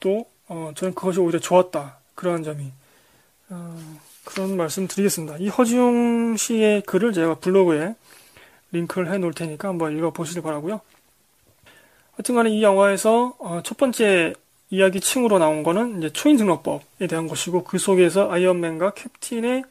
또 0.00 0.26
어, 0.48 0.72
저는 0.74 0.94
그것이 0.94 1.20
오히려 1.20 1.38
좋았다. 1.38 1.98
그런 2.14 2.42
점이 2.42 2.72
어, 3.50 3.78
그런 4.24 4.56
말씀 4.56 4.86
드리겠습니다. 4.86 5.38
이 5.38 5.48
허지용 5.48 6.36
씨의 6.36 6.82
글을 6.82 7.12
제가 7.12 7.36
블로그에 7.36 7.94
링크를 8.72 9.12
해 9.12 9.18
놓을 9.18 9.32
테니까 9.34 9.68
한번 9.68 9.96
읽어 9.96 10.10
보시길 10.10 10.42
바라고요. 10.42 10.80
하여튼간에 12.12 12.50
이 12.50 12.62
영화에서 12.62 13.34
어, 13.38 13.60
첫 13.64 13.76
번째 13.78 14.34
이야기 14.70 15.00
층으로 15.00 15.38
나온 15.38 15.62
거는 15.62 15.98
이제 15.98 16.10
초인 16.10 16.36
등록법에 16.36 17.06
대한 17.06 17.26
것이고 17.28 17.64
그 17.64 17.78
속에서 17.78 18.30
아이언맨과 18.30 18.92
캡틴의 18.94 19.64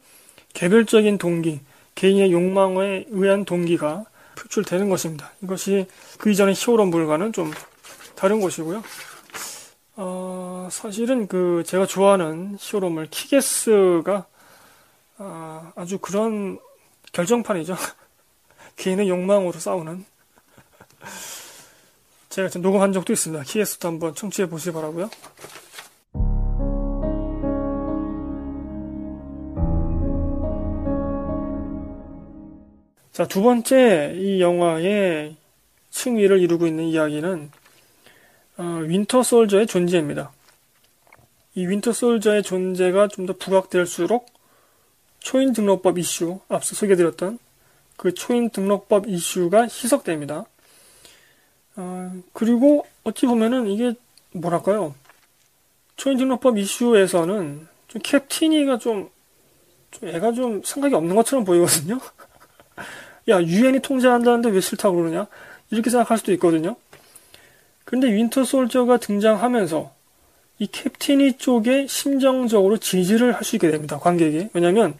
개별적인 0.54 1.18
동기, 1.18 1.60
개인의 1.94 2.32
욕망에 2.32 3.06
의한 3.10 3.44
동기가 3.44 4.04
표출되는 4.36 4.88
것입니다. 4.88 5.32
이것이 5.42 5.86
그 6.18 6.30
이전의 6.30 6.54
히어로물과는 6.56 7.32
좀 7.32 7.52
다른 8.14 8.40
것이고요. 8.40 8.82
어, 9.96 10.68
사실은 10.70 11.26
그 11.26 11.62
제가 11.66 11.86
좋아하는 11.86 12.56
히어로물 12.58 13.08
키게스가 13.10 14.26
어, 15.18 15.72
아주 15.76 15.98
그런 15.98 16.58
결정판이죠. 17.12 17.76
개인의 18.76 19.08
욕망으로 19.08 19.52
싸우는. 19.52 20.04
제가 22.32 22.48
지금 22.48 22.62
녹음한 22.62 22.94
적도 22.94 23.12
있습니다. 23.12 23.44
키게스도 23.44 23.88
한번 23.88 24.14
청취해 24.14 24.48
보시기 24.48 24.72
바라고요. 24.72 25.10
자, 33.12 33.28
두 33.28 33.42
번째 33.42 34.14
이 34.16 34.40
영화의 34.40 35.36
층위를 35.90 36.40
이루고 36.40 36.66
있는 36.66 36.84
이야기는 36.84 37.50
어, 38.56 38.62
윈터 38.62 39.22
솔저의 39.22 39.66
존재입니다. 39.66 40.32
이 41.54 41.66
윈터 41.66 41.92
솔저의 41.92 42.42
존재가 42.44 43.08
좀 43.08 43.26
더 43.26 43.34
부각될수록 43.34 44.32
초인 45.18 45.52
등록법 45.52 45.98
이슈, 45.98 46.40
앞서 46.48 46.74
소개드렸던 46.76 47.38
그 47.98 48.14
초인 48.14 48.48
등록법 48.48 49.06
이슈가 49.06 49.64
희석됩니다. 49.64 50.46
어, 51.76 52.12
그리고 52.32 52.86
어찌 53.04 53.26
보면은 53.26 53.66
이게 53.68 53.94
뭐랄까요. 54.32 54.94
초인 55.96 56.18
등록법 56.18 56.58
이슈에서는 56.58 57.66
좀 57.88 58.02
캡틴이가 58.02 58.78
좀, 58.78 59.10
좀 59.90 60.08
애가 60.08 60.32
좀 60.32 60.62
생각이 60.62 60.94
없는 60.94 61.14
것처럼 61.14 61.44
보이거든요. 61.44 61.98
야, 63.28 63.40
유엔이 63.40 63.80
통제한다는데 63.80 64.50
왜 64.50 64.60
싫다고 64.60 64.96
그러냐? 64.96 65.26
이렇게 65.70 65.90
생각할 65.90 66.18
수도 66.18 66.32
있거든요. 66.32 66.76
근데 67.84 68.12
윈터 68.12 68.44
솔저가 68.44 68.98
등장하면서 68.98 69.92
이 70.58 70.66
캡틴이 70.66 71.38
쪽에 71.38 71.86
심정적으로 71.86 72.78
지지를 72.78 73.32
할 73.32 73.44
수 73.44 73.56
있게 73.56 73.70
됩니다. 73.70 73.98
관객이. 73.98 74.48
왜냐면 74.54 74.98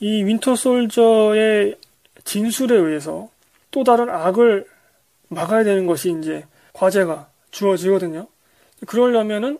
이 0.00 0.24
윈터 0.24 0.56
솔저의 0.56 1.76
진술에 2.24 2.76
의해서 2.76 3.28
또 3.70 3.84
다른 3.84 4.10
악을 4.10 4.66
막아야 5.28 5.64
되는 5.64 5.86
것이 5.86 6.14
이제 6.18 6.44
과제가 6.72 7.28
주어지거든요. 7.50 8.26
그러려면은 8.86 9.58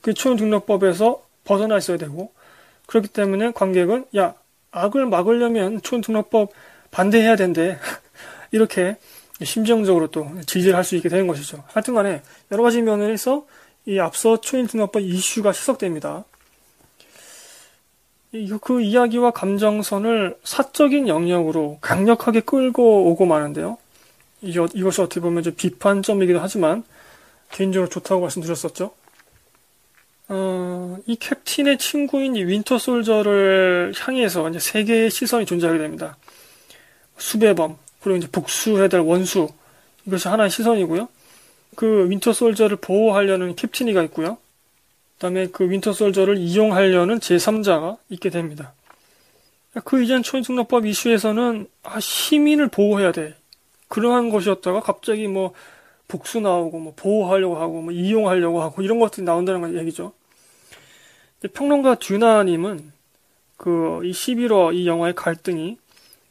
그 0.00 0.14
초연 0.14 0.36
등록법에서 0.36 1.22
벗어나 1.44 1.78
있어야 1.78 1.96
되고 1.96 2.32
그렇기 2.86 3.08
때문에 3.08 3.52
관객은 3.52 4.06
야 4.16 4.34
악을 4.72 5.06
막으려면 5.06 5.80
초연 5.82 6.00
등록법 6.00 6.52
반대해야 6.90 7.36
된대 7.36 7.78
이렇게 8.50 8.96
심정적으로 9.42 10.08
또 10.08 10.28
지지를 10.46 10.76
할수 10.76 10.96
있게 10.96 11.08
되는 11.08 11.26
것이죠. 11.26 11.62
하여튼간에 11.68 12.22
여러 12.52 12.62
가지 12.62 12.82
면에서 12.82 13.46
이 13.86 13.98
앞서 13.98 14.40
초인 14.40 14.66
등록법 14.66 15.02
이슈가 15.02 15.52
시석됩니다. 15.52 16.24
그 18.60 18.80
이야기와 18.80 19.32
감정선을 19.32 20.38
사적인 20.44 21.08
영역으로 21.08 21.78
강력하게 21.80 22.40
끌고 22.40 23.10
오고 23.10 23.26
마는데요. 23.26 23.78
이것이 24.42 25.00
어떻게 25.00 25.20
보면 25.20 25.42
좀 25.42 25.54
비판점이기도 25.54 26.40
하지만 26.40 26.84
개인적으로 27.50 27.88
좋다고 27.88 28.22
말씀드렸었죠. 28.22 28.92
어, 30.28 30.96
이 31.06 31.16
캡틴의 31.16 31.78
친구인 31.78 32.36
이 32.36 32.44
윈터 32.44 32.78
솔저를 32.78 33.92
향해서 33.96 34.48
이제 34.48 34.58
세 34.60 34.84
개의 34.84 35.10
시선이 35.10 35.44
존재하게 35.44 35.78
됩니다. 35.78 36.16
수배범, 37.18 37.76
그리고 38.00 38.16
이제 38.16 38.28
복수해야 38.30 38.88
될 38.88 39.00
원수, 39.00 39.48
이것이 40.06 40.28
하나의 40.28 40.50
시선이고요. 40.50 41.08
그 41.74 42.08
윈터 42.08 42.32
솔저를 42.32 42.76
보호하려는 42.76 43.56
캡틴이가 43.56 44.02
있고요. 44.04 44.38
그다음에 45.14 45.48
그 45.48 45.68
윈터 45.68 45.92
솔저를 45.92 46.38
이용하려는 46.38 47.18
제3자가 47.18 47.98
있게 48.08 48.30
됩니다. 48.30 48.72
그 49.84 50.02
이전 50.02 50.22
초인등록법 50.22 50.86
이슈에서는 50.86 51.68
아, 51.82 52.00
시민을 52.00 52.68
보호해야 52.68 53.12
돼. 53.12 53.34
그러한 53.90 54.30
것이었다가 54.30 54.80
갑자기 54.80 55.28
뭐 55.28 55.52
복수 56.08 56.40
나오고 56.40 56.78
뭐 56.78 56.92
보호하려고 56.96 57.58
하고 57.58 57.82
뭐 57.82 57.92
이용하려고 57.92 58.62
하고 58.62 58.80
이런 58.80 58.98
것들이 58.98 59.26
나온다는 59.26 59.76
얘기죠. 59.78 60.12
평론가 61.52 61.96
듀나님은 61.96 62.92
그 63.58 64.00
이 64.02 64.12
11호 64.12 64.74
이 64.74 64.86
영화의 64.86 65.14
갈등이 65.14 65.76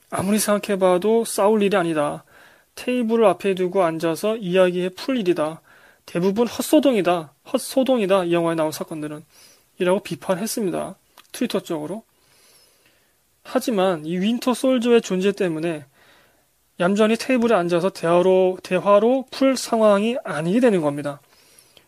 아무리 0.10 0.40
생각해봐도 0.40 1.26
싸울 1.26 1.62
일이 1.62 1.78
아니다. 1.78 2.24
테이블을 2.76 3.26
앞에 3.26 3.54
두고 3.54 3.84
앉아서 3.84 4.38
이야기해 4.38 4.90
풀 4.90 5.18
일이다. 5.18 5.62
대부분 6.06 6.48
헛소동이다. 6.48 7.34
헛소동이다. 7.54 8.26
이 8.26 8.34
영화에 8.34 8.56
나온 8.56 8.72
사건들은. 8.72 9.24
이라고 9.78 10.00
비판했습니다. 10.00 10.96
트위터 11.32 11.60
쪽으로. 11.60 12.04
하지만 13.44 14.06
이 14.06 14.18
윈터 14.18 14.54
솔저의 14.56 15.02
존재 15.02 15.32
때문에 15.32 15.86
얌전히 16.80 17.18
테이블에 17.18 17.54
앉아서 17.56 17.90
대화로, 17.90 18.58
대화로 18.64 19.26
풀 19.32 19.58
상황이 19.58 20.18
아니게 20.24 20.60
되는 20.60 20.82
겁니다. 20.82 21.20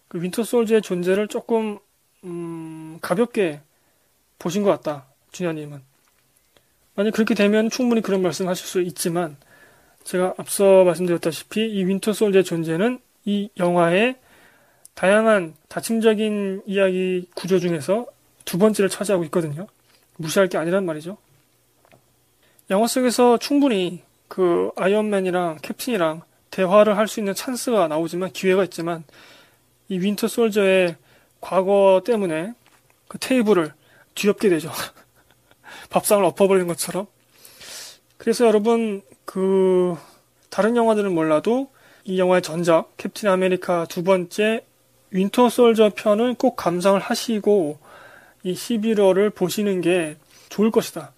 그 0.08 0.22
윈터 0.22 0.44
솔저의 0.44 0.82
존재를 0.82 1.28
조금 1.28 1.80
음, 2.24 2.98
가볍게 3.02 3.62
보신 4.38 4.64
것 4.64 4.70
같다. 4.72 5.06
준현님은. 5.32 5.82
만약 6.96 7.12
그렇게 7.12 7.34
되면 7.34 7.70
충분히 7.70 8.02
그런 8.02 8.22
말씀 8.22 8.48
하실 8.48 8.68
수 8.68 8.82
있지만 8.82 9.38
제가 10.04 10.34
앞서 10.38 10.84
말씀드렸다시피 10.84 11.70
이 11.70 11.86
윈터 11.86 12.12
솔저의 12.12 12.44
존재는 12.44 13.00
이 13.24 13.50
영화의 13.58 14.18
다양한 14.94 15.56
다층적인 15.70 16.64
이야기 16.66 17.28
구조 17.34 17.60
중에서 17.60 18.08
두 18.44 18.58
번째를 18.58 18.90
차지하고 18.90 19.24
있거든요. 19.26 19.68
무시할 20.18 20.50
게 20.50 20.58
아니란 20.58 20.86
말이죠. 20.86 21.18
영화 22.70 22.88
속에서 22.88 23.38
충분히 23.38 24.04
그 24.32 24.72
아이언맨이랑 24.78 25.58
캡틴이랑 25.62 26.22
대화를 26.52 26.96
할 26.96 27.10
수 27.10 27.20
있는 27.20 27.36
찬스가 27.36 27.90
나오지만 27.90 28.32
기회가 28.32 28.64
있지만 28.64 29.04
이 29.90 30.00
윈터 30.00 30.30
솔저의 30.30 30.96
과거 31.42 32.02
때문에 32.06 32.54
그 33.10 33.18
테이블을 33.20 33.74
뒤엎게 34.16 34.48
되죠. 34.48 34.72
밥상을 35.92 36.24
엎어버리는 36.24 36.66
것처럼. 36.66 37.08
그래서 38.18 38.46
여러분, 38.46 39.02
그, 39.26 39.98
다른 40.50 40.78
영화들은 40.78 41.14
몰라도 41.14 41.70
이 42.06 42.18
영화의 42.18 42.42
전작, 42.42 42.96
캡틴 42.96 43.28
아메리카 43.28 43.86
두 43.90 44.02
번째 44.02 44.64
윈터 45.10 45.50
솔저 45.50 45.92
편을 45.94 46.36
꼭 46.36 46.56
감상을 46.56 46.98
하시고 47.02 47.80
이 48.44 48.54
시빌워를 48.54 49.36
보시는 49.36 49.82
게 49.82 50.16
좋을 50.48 50.72
것이다. 50.72 51.12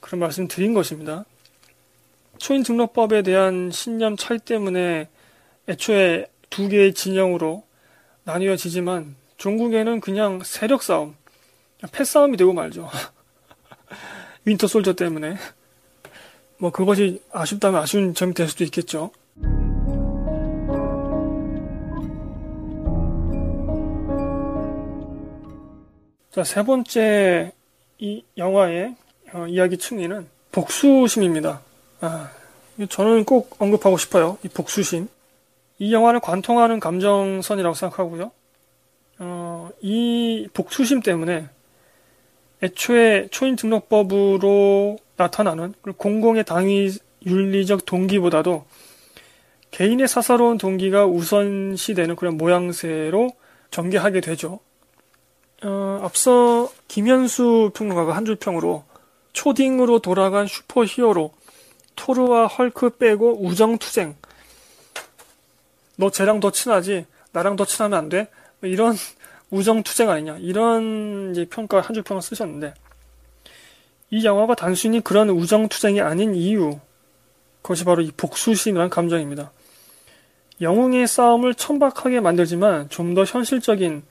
그런 0.00 0.18
말씀 0.18 0.48
드린 0.48 0.74
것입니다. 0.74 1.24
초인 2.38 2.62
등록법에 2.62 3.22
대한 3.22 3.70
신념 3.70 4.16
차이 4.16 4.38
때문에 4.38 5.08
애초에 5.68 6.26
두 6.50 6.68
개의 6.68 6.94
진영으로 6.94 7.64
나뉘어지지만 8.24 9.16
종국에는 9.36 10.00
그냥 10.00 10.40
세력 10.44 10.82
싸움, 10.82 11.14
패싸움이 11.92 12.36
되고 12.36 12.52
말죠. 12.52 12.88
윈터 14.44 14.66
솔저 14.66 14.94
때문에. 14.94 15.36
뭐 16.58 16.70
그것이 16.70 17.22
아쉽다면 17.32 17.80
아쉬운 17.80 18.14
점이 18.14 18.34
될 18.34 18.48
수도 18.48 18.64
있겠죠. 18.64 19.12
자, 26.30 26.44
세 26.44 26.62
번째 26.62 27.52
이 27.98 28.22
영화의 28.36 28.96
어, 29.32 29.46
이야기 29.46 29.76
충리는 29.76 30.26
복수심입니다. 30.52 31.67
아, 32.00 32.30
저는 32.88 33.24
꼭 33.24 33.56
언급하고 33.58 33.98
싶어요. 33.98 34.38
이 34.44 34.48
복수심. 34.48 35.08
이 35.78 35.92
영화를 35.92 36.20
관통하는 36.20 36.80
감정선이라고 36.80 37.74
생각하고요. 37.74 38.30
어, 39.20 39.70
이 39.80 40.48
복수심 40.52 41.00
때문에 41.02 41.48
애초에 42.62 43.28
초인 43.30 43.56
등록법으로 43.56 44.98
나타나는 45.16 45.74
공공의 45.96 46.44
당위 46.44 46.92
윤리적 47.26 47.84
동기보다도 47.84 48.64
개인의 49.70 50.08
사사로운 50.08 50.58
동기가 50.58 51.06
우선시되는 51.06 52.16
그런 52.16 52.36
모양새로 52.36 53.30
전개하게 53.70 54.20
되죠. 54.20 54.60
어, 55.62 56.00
앞서 56.02 56.70
김현수 56.86 57.72
평론가가 57.74 58.14
한 58.14 58.24
줄 58.24 58.36
평으로 58.36 58.84
초딩으로 59.32 59.98
돌아간 60.00 60.46
슈퍼히어로 60.46 61.32
토르와 61.98 62.46
헐크 62.46 62.90
빼고 62.98 63.44
우정투쟁 63.44 64.14
너 65.96 66.10
쟤랑 66.10 66.38
더 66.40 66.50
친하지 66.52 67.06
나랑 67.32 67.56
더 67.56 67.64
친하면 67.64 67.98
안 67.98 68.08
돼? 68.08 68.28
뭐 68.60 68.70
이런 68.70 68.94
우정 69.50 69.82
투쟁 69.82 70.10
아니냐 70.10 70.36
이런 70.38 71.34
평가 71.50 71.80
한 71.80 71.94
줄 71.94 72.02
평을 72.04 72.22
쓰셨는데 72.22 72.74
이 74.10 74.24
영화가 74.24 74.54
단순히 74.54 75.00
그런 75.00 75.28
우정 75.30 75.68
투쟁이 75.68 76.00
아닌 76.00 76.34
이유 76.34 76.78
그것이 77.62 77.84
바로 77.84 78.02
이 78.02 78.10
복수심이라는 78.16 78.88
감정입니다. 78.90 79.50
영웅의 80.60 81.06
싸움을 81.08 81.54
천박하게 81.54 82.20
만들지만 82.20 82.88
좀 82.90 83.14
더 83.14 83.24
현실적인 83.24 84.02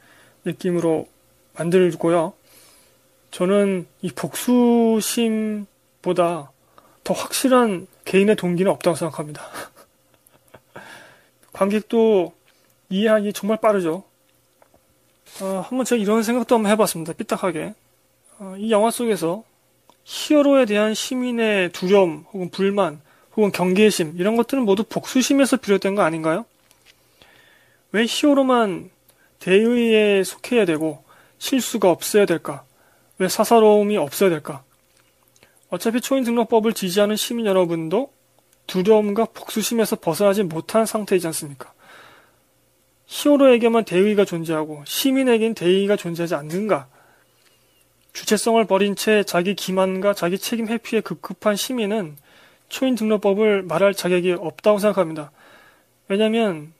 느낌으로 0.46 1.08
만들고요. 1.56 2.34
저는 3.32 3.88
이 4.02 4.12
복수심보다 4.12 5.66
더 7.08 7.14
확실한 7.14 7.88
개인의 8.04 8.36
동기는 8.36 8.70
없다고 8.70 8.98
생각합니다. 8.98 9.42
관객도 11.54 12.34
이해하기 12.90 13.32
정말 13.32 13.60
빠르죠. 13.62 14.04
어, 15.42 15.64
한번 15.66 15.86
제가 15.86 16.02
이런 16.02 16.22
생각도 16.22 16.56
한번 16.56 16.70
해봤습니다. 16.70 17.14
삐딱하게. 17.14 17.76
어, 18.40 18.56
이 18.58 18.72
영화 18.72 18.92
속에서 18.92 19.46
히어로에 20.04 20.66
대한 20.66 20.94
시민의 20.94 21.72
두려움, 21.72 22.26
혹은 22.34 22.50
불만, 22.50 23.00
혹은 23.38 23.54
경계심, 23.54 24.16
이런 24.18 24.36
것들은 24.36 24.64
모두 24.64 24.84
복수심에서 24.84 25.58
비롯된 25.58 25.96
거 25.96 26.02
아닌가요? 26.02 26.44
왜 27.94 28.06
히어로만 28.06 28.90
대의에 29.40 30.26
속해야 30.26 30.66
되고 30.66 31.06
실수가 31.38 31.90
없어야 31.90 32.26
될까? 32.26 32.66
왜 33.18 33.30
사사로움이 33.30 33.96
없어야 33.96 34.30
될까? 34.30 34.66
어차피 35.70 36.02
초인 36.02 36.24
등록법을 36.24 36.74
지지하는 36.74 37.16
시민 37.16 37.46
여러분도 37.46 38.12
두려움과 38.68 39.26
복수심에서 39.26 39.98
벗어나지 39.98 40.44
못한 40.44 40.86
상태이지 40.86 41.28
않습니까? 41.28 41.74
히어로에게만 43.08 43.86
대의가 43.86 44.26
존재하고 44.26 44.84
시민에겐 44.86 45.56
대의가 45.56 45.96
존재하지 45.96 46.36
않는가? 46.36 46.88
주체성을 48.14 48.64
버린 48.66 48.96
채 48.96 49.24
자기 49.24 49.54
기만과 49.54 50.14
자기 50.14 50.38
책임 50.38 50.68
회피에 50.68 51.02
급급한 51.02 51.56
시민은 51.56 52.18
초인 52.68 52.96
등록법을 52.96 53.64
말할 53.64 53.94
자격이 53.94 54.34
없다고 54.34 54.80
생각합니다. 54.80 55.32
왜냐하면 56.08 56.74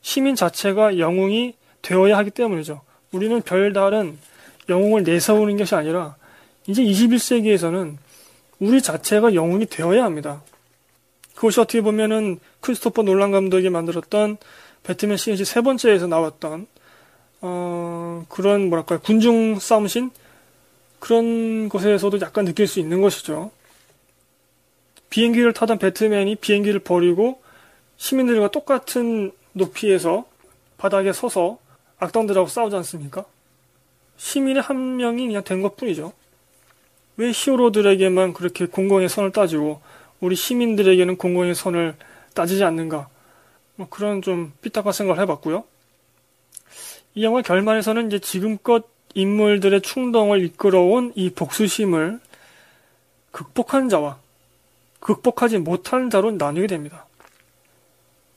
시민 0.00 0.36
자체가 0.36 0.98
영웅이 0.98 1.54
되어야 1.82 2.16
하기 2.18 2.30
때문이죠. 2.30 2.80
우리는 3.12 3.42
별다른 3.42 4.18
영웅을 4.68 5.02
내세우는 5.02 5.56
것이 5.56 5.74
아니라 5.74 6.16
이제 6.66 6.82
21세기에서는 6.82 7.96
우리 8.60 8.80
자체가 8.82 9.34
영웅이 9.34 9.66
되어야 9.66 10.04
합니다. 10.04 10.42
그것이 11.34 11.60
어떻게 11.60 11.80
보면은 11.80 12.38
크리스토퍼 12.60 13.02
놀란 13.02 13.30
감독이 13.32 13.68
만들었던 13.68 14.36
배트맨 14.84 15.16
시리즈 15.16 15.44
세 15.44 15.60
번째에서 15.60 16.06
나왔던 16.06 16.66
어, 17.40 18.24
그런 18.28 18.68
뭐랄까요 18.68 19.00
군중 19.00 19.58
싸움신 19.58 20.10
그런 21.00 21.68
곳에서도 21.68 22.20
약간 22.20 22.44
느낄 22.44 22.66
수 22.66 22.80
있는 22.80 23.02
것이죠. 23.02 23.50
비행기를 25.10 25.52
타던 25.52 25.78
배트맨이 25.78 26.36
비행기를 26.36 26.80
버리고 26.80 27.42
시민들과 27.96 28.50
똑같은 28.50 29.32
높이에서 29.52 30.24
바닥에 30.78 31.12
서서 31.12 31.58
악당들하고 31.98 32.48
싸우지 32.48 32.74
않습니까? 32.76 33.24
시민의 34.16 34.62
한 34.62 34.96
명이 34.96 35.26
그냥 35.26 35.44
된 35.44 35.62
것 35.62 35.76
뿐이죠. 35.76 36.12
왜 37.16 37.30
히어로들에게만 37.32 38.32
그렇게 38.32 38.66
공공의 38.66 39.08
선을 39.08 39.32
따지고 39.32 39.80
우리 40.20 40.34
시민들에게는 40.34 41.16
공공의 41.16 41.54
선을 41.54 41.94
따지지 42.34 42.64
않는가? 42.64 43.08
뭐 43.76 43.88
그런 43.88 44.22
좀 44.22 44.52
삐딱한 44.62 44.92
생각을 44.92 45.20
해봤고요. 45.22 45.64
이 47.14 47.24
영화 47.24 47.42
결말에서는 47.42 48.08
이제 48.08 48.18
지금껏 48.18 48.88
인물들의 49.14 49.80
충동을 49.82 50.44
이끌어온 50.44 51.12
이 51.14 51.30
복수심을 51.30 52.20
극복한 53.30 53.88
자와 53.88 54.18
극복하지 55.00 55.58
못한 55.58 56.10
자로 56.10 56.32
나누게 56.32 56.66
됩니다. 56.66 57.06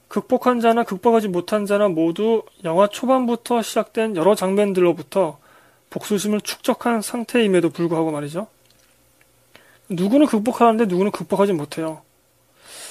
극복한 0.08 0.60
자나 0.60 0.84
극복하지 0.84 1.28
못한 1.28 1.66
자나 1.66 1.88
모두 1.88 2.44
영화 2.64 2.88
초반부터 2.88 3.62
시작된 3.62 4.16
여러 4.16 4.36
장면들로부터 4.36 5.40
복수심을 5.90 6.42
축적한 6.42 7.02
상태임에도 7.02 7.70
불구하고 7.70 8.12
말이죠. 8.12 8.48
누구는 9.90 10.28
극복하는데 10.28 10.86
누구는 10.86 11.12
극복하지 11.12 11.54
못해요. 11.54 12.02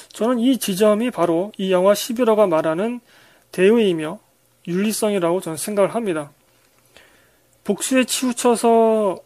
저는 0.09 0.39
이 0.39 0.57
지점이 0.57 1.11
바로 1.11 1.51
이 1.57 1.71
영화 1.71 1.93
11호가 1.93 2.49
말하는 2.49 2.99
대의이며 3.51 4.19
윤리성이라고 4.67 5.41
저는 5.41 5.57
생각을 5.57 5.93
합니다. 5.95 6.31
복수에 7.63 8.05
치우쳐서 8.05 9.19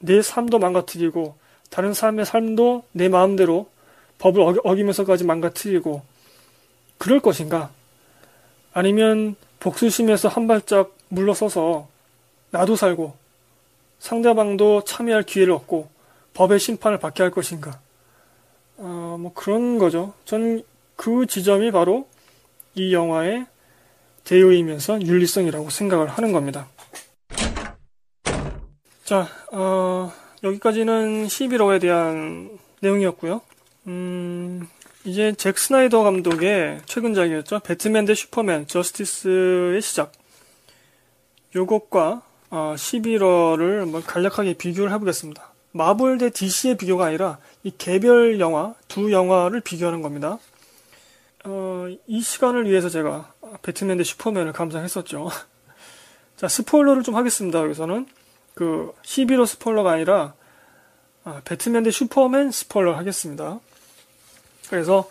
내 0.00 0.22
삶도 0.22 0.58
망가뜨리고 0.58 1.36
다른 1.68 1.94
사람의 1.94 2.26
삶도 2.26 2.84
내 2.92 3.08
마음대로 3.08 3.68
법을 4.18 4.60
어기면서까지 4.64 5.24
망가뜨리고 5.24 6.02
그럴 6.98 7.20
것인가? 7.20 7.70
아니면 8.72 9.36
복수심에서 9.60 10.28
한 10.28 10.46
발짝 10.46 10.94
물러서서 11.08 11.88
나도 12.50 12.76
살고 12.76 13.14
상대방도 13.98 14.84
참여할 14.84 15.22
기회를 15.22 15.52
얻고 15.52 15.88
법의 16.40 16.58
심판을 16.58 16.98
받게 16.98 17.22
할 17.22 17.30
것인가? 17.30 17.80
어, 18.78 19.18
뭐 19.20 19.30
그런 19.34 19.76
거죠. 19.78 20.14
저는 20.24 20.62
그 20.96 21.26
지점이 21.26 21.70
바로 21.70 22.08
이 22.74 22.94
영화의 22.94 23.44
대의이면서 24.24 25.02
윤리성이라고 25.02 25.68
생각을 25.68 26.08
하는 26.08 26.32
겁니다. 26.32 26.66
자, 29.04 29.28
어, 29.52 30.10
여기까지는 30.42 31.26
11호에 31.26 31.78
대한 31.78 32.58
내용이었고요. 32.80 33.42
음, 33.88 34.66
이제 35.04 35.34
잭 35.36 35.58
스나이더 35.58 36.02
감독의 36.02 36.80
최근작이었죠. 36.86 37.58
배트맨 37.58 38.06
대 38.06 38.14
슈퍼맨, 38.14 38.66
저스티스의 38.66 39.82
시작. 39.82 40.12
요것과 41.54 42.22
어, 42.48 42.74
11월을 42.78 43.80
한번 43.80 44.02
간략하게 44.02 44.54
비교를 44.54 44.90
해보겠습니다. 44.94 45.49
마블 45.72 46.18
대 46.18 46.30
DC의 46.30 46.76
비교가 46.76 47.06
아니라 47.06 47.38
이 47.62 47.72
개별 47.76 48.40
영화, 48.40 48.74
두 48.88 49.12
영화를 49.12 49.60
비교하는 49.60 50.02
겁니다. 50.02 50.38
어, 51.44 51.86
이 52.06 52.20
시간을 52.20 52.68
위해서 52.68 52.88
제가 52.88 53.32
배트맨 53.62 53.98
대 53.98 54.04
슈퍼맨을 54.04 54.52
감상했었죠. 54.52 55.30
자, 56.36 56.48
스포일러를 56.48 57.02
좀 57.02 57.16
하겠습니다, 57.16 57.60
여기서는. 57.60 58.06
그, 58.54 58.92
11호 59.02 59.46
스포일러가 59.46 59.92
아니라, 59.92 60.34
아, 61.24 61.40
배트맨 61.44 61.84
대 61.84 61.90
슈퍼맨 61.90 62.50
스포일러 62.50 62.96
하겠습니다. 62.96 63.60
그래서, 64.68 65.08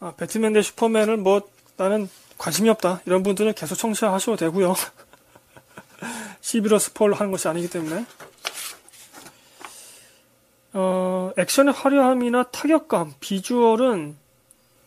아, 0.00 0.12
배트맨 0.16 0.52
대 0.52 0.62
슈퍼맨을 0.62 1.16
뭐, 1.16 1.40
나는 1.76 2.08
관심이 2.38 2.68
없다. 2.68 3.00
이런 3.06 3.22
분들은 3.22 3.54
계속 3.54 3.76
청취하셔도 3.76 4.36
되고요 4.36 4.74
11호 6.42 6.78
스포일러 6.78 7.16
하는 7.16 7.32
것이 7.32 7.48
아니기 7.48 7.68
때문에. 7.68 8.04
어, 10.78 11.25
액션의 11.36 11.74
화려함이나 11.74 12.44
타격감, 12.44 13.14
비주얼은 13.20 14.16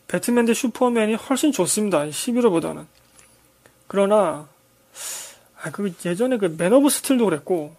배트맨 0.08 0.46
대 0.46 0.54
슈퍼맨이 0.54 1.14
훨씬 1.14 1.52
좋습니다. 1.52 2.04
시빌워보다는. 2.04 2.86
그러나, 3.86 4.48
아, 5.62 5.70
그 5.70 5.92
예전에 6.04 6.38
그 6.38 6.56
맨 6.56 6.72
오브 6.72 6.88
스틸도 6.88 7.24
그랬고, 7.26 7.76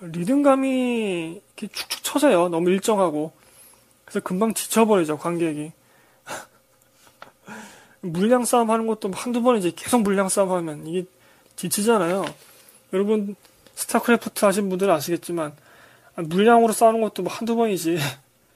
리듬감이 0.00 1.40
이렇게 1.56 1.66
축축 1.68 2.02
처져요. 2.02 2.48
너무 2.48 2.70
일정하고. 2.70 3.32
그래서 4.04 4.20
금방 4.20 4.54
지쳐버리죠, 4.54 5.18
관객이. 5.18 5.72
물량 8.00 8.44
싸움 8.44 8.70
하는 8.70 8.86
것도 8.86 9.10
한두 9.12 9.42
번이지 9.42 9.74
계속 9.76 10.02
물량 10.02 10.28
싸움 10.28 10.50
하면 10.52 10.86
이게 10.86 11.06
지치잖아요. 11.56 12.24
여러분, 12.92 13.36
스타크래프트 13.74 14.44
하신 14.44 14.68
분들은 14.68 14.92
아시겠지만, 14.92 15.52
물량으로 16.22 16.72
싸우는 16.72 17.00
것도 17.00 17.22
뭐 17.22 17.32
한두 17.32 17.56
번이지. 17.56 17.98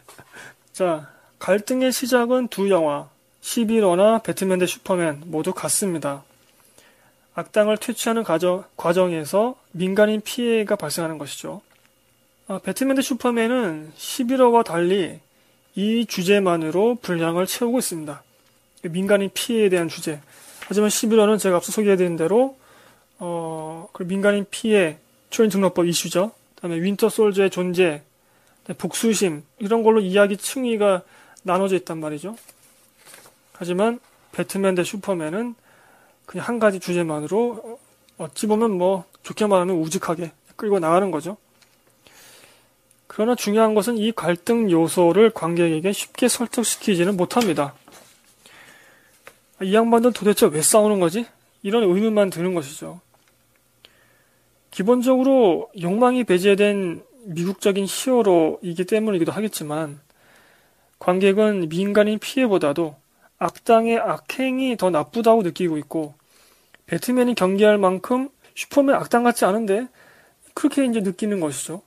자, 0.73 1.11
갈등의 1.39 1.93
시작은 1.93 2.49
두 2.49 2.71
영화, 2.71 3.09
시빌워나 3.41 4.23
배트맨 4.23 4.59
대 4.59 4.67
슈퍼맨 4.67 5.25
모두 5.27 5.53
같습니다. 5.53 6.25
악당을 7.35 7.79
퇴치하는 7.79 8.25
과정, 8.25 8.65
과정에서 8.77 9.57
민간인 9.73 10.21
피해가 10.21 10.77
발생하는 10.77 11.19
것이죠. 11.19 11.63
아, 12.49 12.59
배트맨 12.59 12.97
대 12.97 13.03
슈퍼맨은 13.03 13.93
시빌워와 13.97 14.65
달리 14.65 15.21
이 15.75 16.07
주제만으로 16.07 16.97
분량을 16.97 17.47
채우고 17.47 17.79
있습니다. 17.79 18.23
민간인 18.85 19.31
피해에 19.33 19.69
대한 19.69 19.89
주제. 19.89 20.21
하지만 20.67 20.91
11호는 20.91 21.39
제가 21.39 21.57
앞서 21.57 21.73
소개해드린 21.73 22.17
대로 22.17 22.57
어, 23.19 23.89
그 23.93 24.03
민간인 24.03 24.45
피해 24.51 24.99
초인 25.31 25.49
등록법 25.49 25.87
이슈죠. 25.87 26.33
그다음에 26.63 26.81
윈터 26.81 27.09
솔저의 27.09 27.51
존재, 27.51 28.03
복수심 28.79 29.43
이런 29.59 29.83
걸로 29.83 30.01
이야기 30.01 30.37
층위가 30.37 31.03
나눠져 31.43 31.75
있단 31.77 31.99
말이죠. 31.99 32.37
하지만 33.53 33.99
배트맨 34.31 34.77
대 34.77 34.85
슈퍼맨은 34.85 35.57
그냥 36.25 36.47
한 36.47 36.59
가지 36.61 36.79
주제만으로 36.79 37.81
어찌 38.19 38.47
보면 38.47 38.71
뭐 38.71 39.05
좋게 39.25 39.47
말하면 39.47 39.77
우직하게 39.77 40.31
끌고 40.55 40.79
나가는 40.79 41.11
거죠. 41.11 41.37
그러나 43.09 43.35
중요한 43.35 43.75
것은 43.75 43.99
이 43.99 44.13
갈등 44.13 44.71
요소를 44.71 45.31
관객에게 45.31 45.93
쉽게 45.93 46.29
설득시키지는 46.29 47.17
못합니다. 47.17 47.75
이 49.61 49.75
양반들 49.75 50.13
도대체 50.13 50.47
왜 50.47 50.63
싸우는 50.63 51.01
거지? 51.01 51.27
이런 51.63 51.83
의문만 51.83 52.31
드는 52.31 52.55
것이죠. 52.55 53.01
기본적으로 54.73 55.71
욕망이 55.81 56.25
배제된 56.25 57.05
미국적인 57.27 57.87
히어로이기 57.89 58.85
때문이기도 58.87 59.31
하겠지만 59.31 60.01
관객은 60.99 61.69
민간인 61.69 62.19
피해보다도 62.19 62.97
악당의 63.39 63.99
악행이 63.99 64.77
더 64.77 64.91
나쁘다고 64.91 65.43
느끼고 65.43 65.77
있고 65.79 66.15
배트맨이 66.87 67.35
경계할 67.35 67.79
만큼 67.79 68.29
슈퍼맨 68.55 68.95
악당 68.97 69.23
같지 69.23 69.45
않은데 69.45 69.89
그렇게 70.55 70.85
이제 70.85 71.01
느끼는 71.01 71.41
것이죠. 71.41 71.83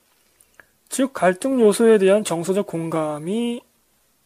즉 0.87 1.13
갈등 1.13 1.59
요소에 1.59 1.97
대한 1.97 2.23
정서적 2.23 2.67
공감이 2.67 3.61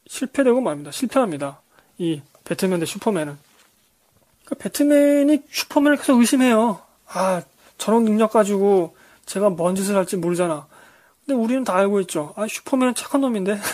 실패되고 0.08 0.60
말입니다. 0.62 0.92
실패합니다. 0.92 1.62
이 1.98 2.22
배트맨 2.44 2.80
대 2.80 2.86
슈퍼맨은. 2.86 3.38
그러니까 4.46 4.64
배트맨이 4.64 5.44
슈퍼맨을 5.50 5.98
계속 5.98 6.20
의심해요. 6.20 6.82
아 7.08 7.42
저런 7.80 8.06
능력 8.06 8.34
가지고 8.34 8.96
제가 9.26 9.50
뭔 9.50 9.76
짓을 9.76 9.96
할지 9.96 10.18
모르잖아. 10.18 10.68
근데 11.26 11.42
우리는 11.42 11.64
다 11.64 11.76
알고 11.76 12.00
있죠. 12.02 12.34
아 12.36 12.46
슈퍼맨은 12.48 12.94
착한 12.94 13.22
놈인데. 13.22 13.60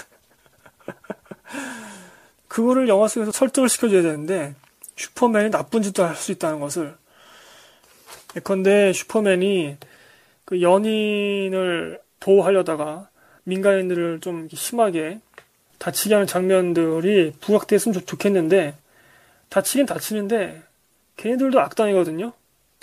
그거를 2.48 2.88
영화 2.88 3.10
속에서 3.10 3.32
설득을 3.32 3.68
시켜줘야 3.68 4.02
되는데 4.02 4.56
슈퍼맨이 4.96 5.52
나쁜 5.52 5.82
짓도 5.82 6.06
할 6.06 6.16
수 6.16 6.32
있다는 6.32 6.62
것을 6.62 6.96
예컨대 8.38 8.94
슈퍼맨이 8.94 9.76
그 10.46 10.62
연인을 10.62 12.00
보호하려다가 12.20 13.10
민간인들을 13.44 14.20
좀 14.22 14.48
심하게 14.54 15.20
다치게 15.80 16.16
하는 16.16 16.28
장면들이 16.28 17.34
부각됐으면 17.42 18.06
좋, 18.06 18.18
겠는데 18.18 18.76
다치긴 19.50 19.86
다치는데 19.86 20.64
걔네들도 21.18 21.60
악당이거든요. 21.60 22.34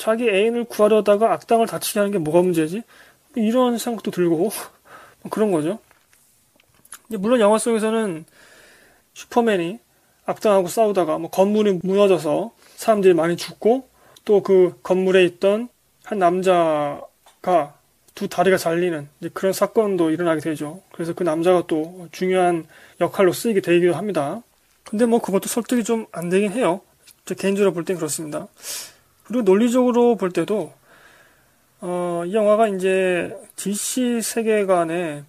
자기 0.02 0.28
애인을 0.28 0.64
구하려다가 0.64 1.32
악당을 1.32 1.68
다치게 1.68 2.00
하는 2.00 2.10
게 2.10 2.18
뭐가 2.18 2.42
문제지? 2.42 2.82
이런 3.36 3.78
생각도 3.78 4.10
들고 4.10 4.50
그런 5.30 5.52
거죠. 5.52 5.78
물론 7.08 7.38
영화 7.38 7.56
속에서는 7.56 8.24
슈퍼맨이 9.14 9.78
악당하고 10.26 10.66
싸우다가 10.66 11.18
뭐 11.18 11.30
건물이 11.30 11.78
무너져서 11.84 12.50
사람들이 12.74 13.14
많이 13.14 13.36
죽고 13.36 13.88
또 14.24 14.42
그 14.42 14.76
건물에 14.82 15.24
있던 15.24 15.68
한 16.02 16.18
남자가 16.18 17.74
두 18.16 18.26
다리가 18.28 18.56
잘리는 18.56 19.08
그런 19.34 19.52
사건도 19.52 20.10
일어나게 20.10 20.40
되죠. 20.40 20.82
그래서 20.90 21.12
그 21.12 21.22
남자가 21.22 21.62
또 21.68 22.08
중요한 22.10 22.66
역할로 23.00 23.32
쓰이게 23.32 23.60
되기도 23.60 23.94
합니다. 23.94 24.42
근데 24.82 25.06
뭐 25.06 25.20
그것도 25.20 25.46
설득이 25.48 25.84
좀 25.84 26.06
안 26.10 26.28
되긴 26.28 26.50
해요. 26.52 26.80
저 27.24 27.34
개인적으로 27.36 27.72
볼 27.72 27.84
땐 27.84 27.96
그렇습니다. 27.96 28.48
그리고 29.24 29.42
논리적으로 29.42 30.16
볼 30.16 30.30
때도 30.32 30.72
어, 31.80 32.22
이 32.26 32.34
영화가 32.34 32.68
이제 32.68 33.36
DC 33.56 34.20
세계관의 34.22 35.24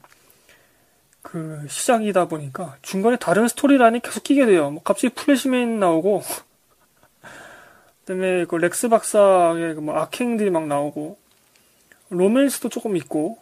그 1.22 1.66
시작이다 1.68 2.28
보니까 2.28 2.78
중간에 2.82 3.18
다른 3.18 3.48
스토리라인이 3.48 4.02
계속 4.02 4.24
끼게 4.24 4.46
돼요. 4.46 4.70
뭐 4.70 4.84
갑자기 4.84 5.14
플래시맨 5.16 5.80
나오고 5.80 6.22
그다음에 8.06 8.46
그 8.46 8.56
렉스 8.56 8.90
박사의 8.90 9.76
그뭐 9.76 9.96
악행들이 9.96 10.50
막 10.52 10.68
나오고 10.68 11.18
로맨스도 12.10 12.70
조금 12.70 12.96
있고 12.98 13.38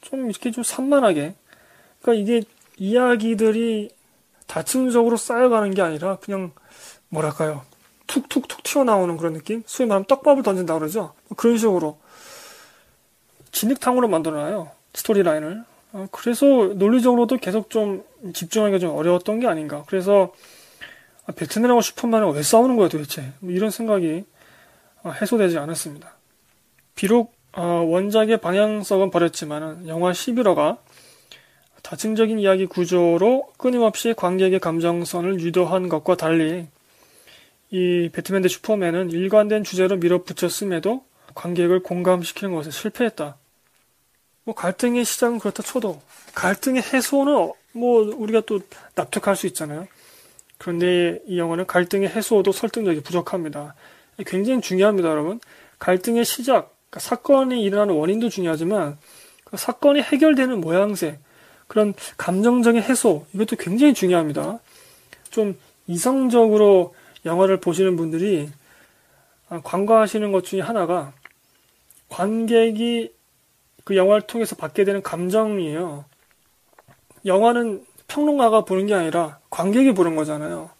좀 0.00 0.28
이렇게 0.28 0.50
좀 0.50 0.64
산만하게 0.64 1.34
그러니까 2.00 2.22
이게 2.22 2.42
이야기들이 2.78 3.90
다층적으로 4.46 5.16
쌓여가는 5.16 5.72
게 5.74 5.82
아니라 5.82 6.16
그냥 6.16 6.52
뭐랄까요 7.08 7.62
툭툭툭 8.06 8.62
튀어나오는 8.62 9.16
그런 9.16 9.32
느낌? 9.32 9.62
소위 9.66 9.88
말하면 9.88 10.06
떡밥을 10.06 10.42
던진다 10.42 10.74
그러죠? 10.78 11.14
그런 11.36 11.58
식으로. 11.58 11.98
진흙탕으로 13.52 14.08
만들어놔요 14.08 14.70
스토리라인을. 14.94 15.64
어, 15.92 16.06
그래서 16.10 16.46
논리적으로도 16.46 17.38
계속 17.38 17.70
좀 17.70 18.04
집중하기가 18.32 18.78
좀 18.78 18.96
어려웠던 18.96 19.40
게 19.40 19.46
아닌가. 19.46 19.84
그래서 19.86 20.32
아, 21.26 21.32
배트맨하고 21.32 21.80
슈퍼맨하고 21.80 22.32
왜 22.32 22.42
싸우는 22.42 22.76
거야 22.76 22.88
도대체? 22.88 23.32
뭐 23.40 23.52
이런 23.52 23.70
생각이 23.70 24.24
어, 25.02 25.10
해소되지 25.10 25.58
않았습니다. 25.58 26.14
비록 26.94 27.34
어, 27.52 27.62
원작의 27.62 28.38
방향성은 28.38 29.10
버렸지만 29.10 29.88
영화 29.88 30.12
11호가 30.12 30.78
다층적인 31.82 32.38
이야기 32.38 32.66
구조로 32.66 33.52
끊임없이 33.56 34.12
관객의 34.14 34.58
감정선을 34.60 35.40
유도한 35.40 35.88
것과 35.88 36.16
달리 36.16 36.66
이 37.70 38.08
배트맨 38.12 38.42
대 38.42 38.48
슈퍼맨은 38.48 39.10
일관된 39.10 39.64
주제로 39.64 39.96
밀어붙였음에도 39.96 41.04
관객을 41.34 41.82
공감시키는 41.82 42.54
것에 42.54 42.70
실패했다. 42.70 43.36
뭐 44.44 44.54
갈등의 44.54 45.04
시작은 45.04 45.38
그렇다 45.40 45.62
쳐도 45.62 46.00
갈등의 46.34 46.82
해소는 46.82 47.52
뭐 47.72 48.14
우리가 48.16 48.42
또 48.46 48.60
납득할 48.94 49.36
수 49.36 49.46
있잖아요. 49.48 49.88
그런데 50.58 51.20
이 51.26 51.38
영화는 51.38 51.66
갈등의 51.66 52.08
해소도 52.08 52.52
설득력이 52.52 53.02
부족합니다. 53.02 53.74
굉장히 54.24 54.60
중요합니다, 54.60 55.10
여러분. 55.10 55.40
갈등의 55.78 56.24
시작, 56.24 56.74
그러니까 56.88 57.00
사건이 57.00 57.62
일어나는 57.62 57.94
원인도 57.94 58.30
중요하지만 58.30 58.96
그 59.44 59.56
사건이 59.56 60.00
해결되는 60.00 60.60
모양새, 60.60 61.18
그런 61.66 61.92
감정적인 62.16 62.82
해소, 62.82 63.26
이것도 63.34 63.56
굉장히 63.56 63.92
중요합니다. 63.92 64.58
좀 65.30 65.58
이성적으로 65.86 66.94
영화를 67.26 67.58
보시는 67.58 67.96
분들이 67.96 68.48
관과하시는 69.48 70.32
것 70.32 70.44
중에 70.44 70.60
하나가 70.60 71.12
관객이 72.08 73.12
그 73.84 73.96
영화를 73.96 74.22
통해서 74.26 74.56
받게 74.56 74.84
되는 74.84 75.02
감정이에요. 75.02 76.04
영화는 77.24 77.84
평론가가 78.08 78.64
보는 78.64 78.86
게 78.86 78.94
아니라 78.94 79.38
관객이 79.50 79.92
보는 79.92 80.16
거잖아요. 80.16 80.70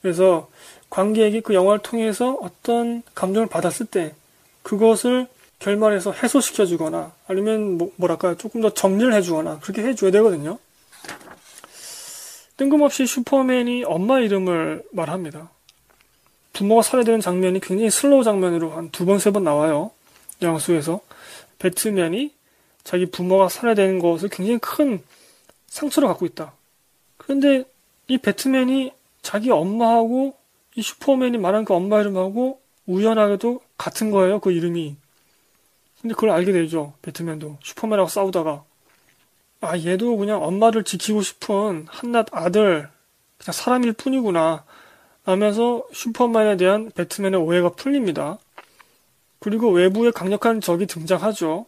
그래서 0.00 0.48
관객이 0.90 1.40
그 1.40 1.54
영화를 1.54 1.80
통해서 1.80 2.36
어떤 2.40 3.02
감정을 3.14 3.48
받았을 3.48 3.86
때 3.86 4.14
그것을 4.62 5.28
결말에서 5.58 6.12
해소시켜 6.12 6.66
주거나 6.66 7.12
아니면 7.28 7.78
뭐, 7.78 7.92
뭐랄까 7.96 8.34
조금 8.36 8.60
더 8.60 8.70
정리를 8.70 9.12
해 9.14 9.22
주거나 9.22 9.60
그렇게 9.60 9.82
해 9.82 9.94
줘야 9.94 10.10
되거든요. 10.10 10.58
뜬금없이 12.56 13.06
슈퍼맨이 13.06 13.84
엄마 13.84 14.20
이름을 14.20 14.82
말합니다. 14.92 15.50
부모가 16.52 16.82
살해되는 16.82 17.20
장면이 17.20 17.60
굉장히 17.60 17.90
슬로우 17.90 18.24
장면으로 18.24 18.70
한 18.72 18.90
두 18.90 19.04
번, 19.06 19.18
세 19.18 19.30
번 19.30 19.44
나와요. 19.44 19.90
영화 20.42 20.58
속에서. 20.58 21.00
배트맨이 21.58 22.32
자기 22.84 23.06
부모가 23.06 23.48
살해되는 23.48 23.98
것을 24.00 24.28
굉장히 24.28 24.58
큰 24.58 25.02
상처를 25.68 26.08
갖고 26.08 26.26
있다. 26.26 26.52
그런데 27.16 27.64
이 28.08 28.18
배트맨이 28.18 28.92
자기 29.22 29.50
엄마하고 29.50 30.36
이 30.74 30.82
슈퍼맨이 30.82 31.38
말한 31.38 31.64
그 31.64 31.74
엄마 31.74 32.00
이름하고 32.00 32.60
우연하게도 32.86 33.60
같은 33.78 34.10
거예요. 34.10 34.40
그 34.40 34.50
이름이. 34.50 34.96
근데 36.00 36.14
그걸 36.14 36.30
알게 36.30 36.50
되죠. 36.52 36.94
배트맨도. 37.02 37.58
슈퍼맨하고 37.62 38.08
싸우다가. 38.08 38.64
아, 39.60 39.78
얘도 39.78 40.16
그냥 40.16 40.42
엄마를 40.42 40.82
지키고 40.82 41.22
싶은 41.22 41.86
한낱 41.88 42.26
아들, 42.32 42.88
그냥 43.38 43.52
사람일 43.52 43.92
뿐이구나. 43.92 44.64
하면서 45.24 45.84
슈퍼맨에 45.92 46.56
대한 46.56 46.90
배트맨의 46.90 47.40
오해가 47.40 47.70
풀립니다. 47.70 48.38
그리고 49.38 49.70
외부에 49.70 50.10
강력한 50.10 50.60
적이 50.60 50.86
등장하죠. 50.86 51.66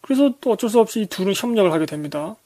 그래서 0.00 0.34
또 0.40 0.52
어쩔 0.52 0.68
수 0.68 0.80
없이 0.80 1.02
이 1.02 1.06
둘은 1.06 1.32
협력을 1.34 1.70
하게 1.72 1.86
됩니다. 1.86 2.36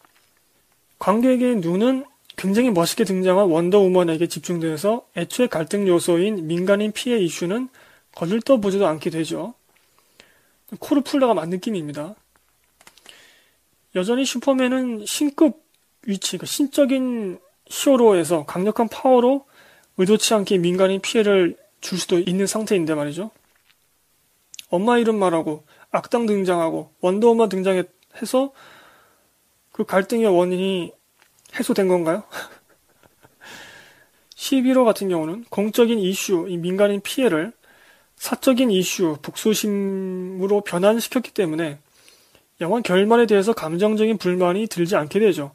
관객의 0.99 1.57
눈은 1.57 2.05
굉장히 2.37 2.71
멋있게 2.71 3.05
등장한 3.05 3.47
원더우먼에게 3.47 4.27
집중돼서 4.29 5.07
애초에 5.17 5.47
갈등 5.47 5.89
요소인 5.89 6.47
민간인 6.47 6.93
피해 6.93 7.19
이슈는 7.19 7.69
거들떠보지도 8.15 8.87
않게 8.87 9.11
되죠. 9.11 9.55
코르 10.79 11.01
풀러가 11.01 11.35
만 11.35 11.49
느낌입니다. 11.49 12.15
여전히 13.95 14.25
슈퍼맨은 14.27 15.07
신급 15.07 15.65
위치, 16.07 16.37
그 16.39 16.47
신적인 16.47 17.39
히어로에서 17.67 18.45
강력한 18.45 18.89
파워로 18.89 19.47
의도치 19.98 20.35
않게 20.35 20.59
민간인 20.59 21.00
피해를 21.00 21.56
줄 21.80 21.98
수도 21.98 22.18
있는 22.18 22.46
상태인데 22.46 22.94
말이죠. 22.94 23.30
엄마 24.68 24.98
이름 24.98 25.18
말하고 25.18 25.64
악당 25.90 26.26
등장하고 26.26 26.92
원더우먼 27.00 27.48
등장해서 27.48 28.52
그 29.72 29.85
갈등의 29.85 30.26
원인이 30.26 30.92
해소된 31.59 31.88
건가요? 31.88 32.24
11호 34.35 34.85
같은 34.85 35.09
경우는 35.09 35.44
공적인 35.48 35.98
이슈, 35.98 36.46
이 36.48 36.56
민간인 36.56 37.00
피해를 37.00 37.52
사적인 38.16 38.70
이슈, 38.70 39.16
북소심으로 39.22 40.62
변환시켰기 40.62 41.32
때문에 41.32 41.78
영화 42.61 42.80
결말에 42.80 43.26
대해서 43.26 43.52
감정적인 43.52 44.18
불만이 44.18 44.66
들지 44.66 44.96
않게 44.96 45.20
되죠. 45.20 45.52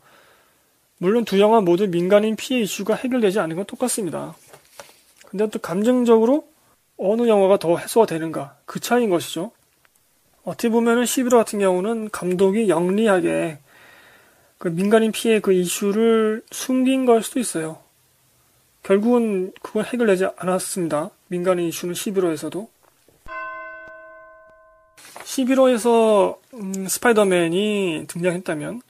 물론 1.02 1.26
두 1.26 1.40
영화 1.40 1.62
모두 1.62 1.88
민간인 1.88 2.36
피해 2.36 2.62
이슈가 2.62 2.94
해결되지 2.94 3.40
않은 3.40 3.56
건 3.56 3.66
똑같습니다. 3.66 4.36
근데 5.26 5.50
또 5.50 5.58
감정적으로 5.58 6.48
어느 6.96 7.28
영화가 7.28 7.58
더 7.58 7.76
해소가 7.76 8.06
되는가 8.06 8.56
그 8.66 8.80
차이인 8.80 9.10
것이죠. 9.10 9.50
어떻게 10.44 10.70
보면은 10.70 11.06
11호 11.06 11.32
같은 11.32 11.58
경우는 11.58 12.12
감독이 12.12 12.70
영리하게 12.70 13.58
그 14.60 14.68
민간인 14.68 15.12
피해 15.12 15.40
그 15.40 15.54
이슈를 15.54 16.44
숨긴 16.52 17.08
걸 17.08 17.24
수도 17.24 17.40
있어요. 17.40 17.80
결국은 18.84 19.54
그건 19.64 19.86
해결되지 19.86 20.28
않았습니다. 20.38 21.10
민간인 21.30 21.68
이슈는 21.70 21.96
11호에서도. 21.96 22.68
11호에서 25.24 26.38
음, 26.54 26.88
스파이더맨이 26.88 28.06
등장했다면 28.08 28.84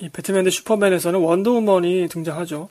이 0.00 0.08
배트맨 0.08 0.44
대 0.44 0.50
슈퍼맨에서는 0.50 1.18
원더우먼이 1.20 2.08
등장하죠. 2.08 2.68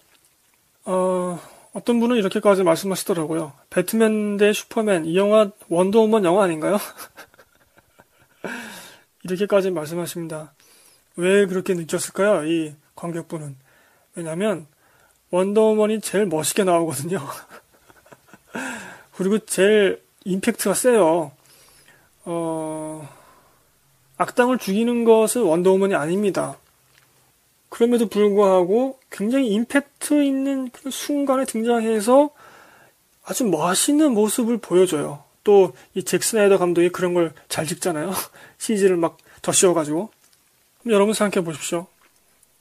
어, 0.85 1.39
어떤 1.73 1.99
분은 1.99 2.17
이렇게까지 2.17 2.63
말씀하시더라고요. 2.63 3.53
배트맨 3.69 4.37
대 4.37 4.53
슈퍼맨 4.53 5.05
이 5.05 5.17
영화 5.17 5.49
원더우먼 5.69 6.23
영화 6.25 6.43
아닌가요? 6.43 6.77
이렇게까지 9.23 9.71
말씀하십니다. 9.71 10.53
왜 11.15 11.45
그렇게 11.47 11.73
느꼈을까요? 11.73 12.45
이 12.47 12.75
관객분은. 12.95 13.55
왜냐면 14.15 14.67
원더우먼이 15.31 16.01
제일 16.01 16.27
멋있게 16.27 16.63
나오거든요. 16.63 17.19
그리고 19.17 19.39
제일 19.39 20.03
임팩트가 20.25 20.75
세요. 20.75 21.31
어, 22.25 23.09
악당을 24.17 24.59
죽이는 24.59 25.03
것은 25.03 25.41
원더우먼이 25.41 25.95
아닙니다. 25.95 26.57
그럼에도 27.75 28.07
불구하고 28.07 28.99
굉장히 29.11 29.49
임팩트 29.49 30.23
있는 30.23 30.69
그 30.69 30.89
순간에 30.89 31.43
등장해서 31.43 32.29
아주 33.25 33.43
멋있는 33.43 34.13
모습을 34.13 34.59
보여줘요. 34.59 35.25
또 35.43 35.73
이 35.93 36.01
잭슨 36.03 36.39
에더 36.39 36.57
감독이 36.57 36.87
그런 36.87 37.13
걸 37.13 37.33
잘 37.49 37.65
찍잖아요. 37.65 38.13
CG를 38.59 38.95
막더 38.95 39.51
씌워가지고. 39.51 40.09
여러분 40.87 41.13
생각해 41.13 41.43
보십시오. 41.43 41.87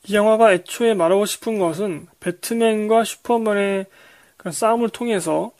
이 0.09 0.14
영화가 0.14 0.53
애초에 0.53 0.94
말하고 0.94 1.27
싶은 1.27 1.61
것은 1.61 2.09
배트맨과 2.18 3.05
슈퍼맨의 3.05 3.87
그런 4.37 4.53
싸움을 4.53 4.88
통해서 4.88 5.53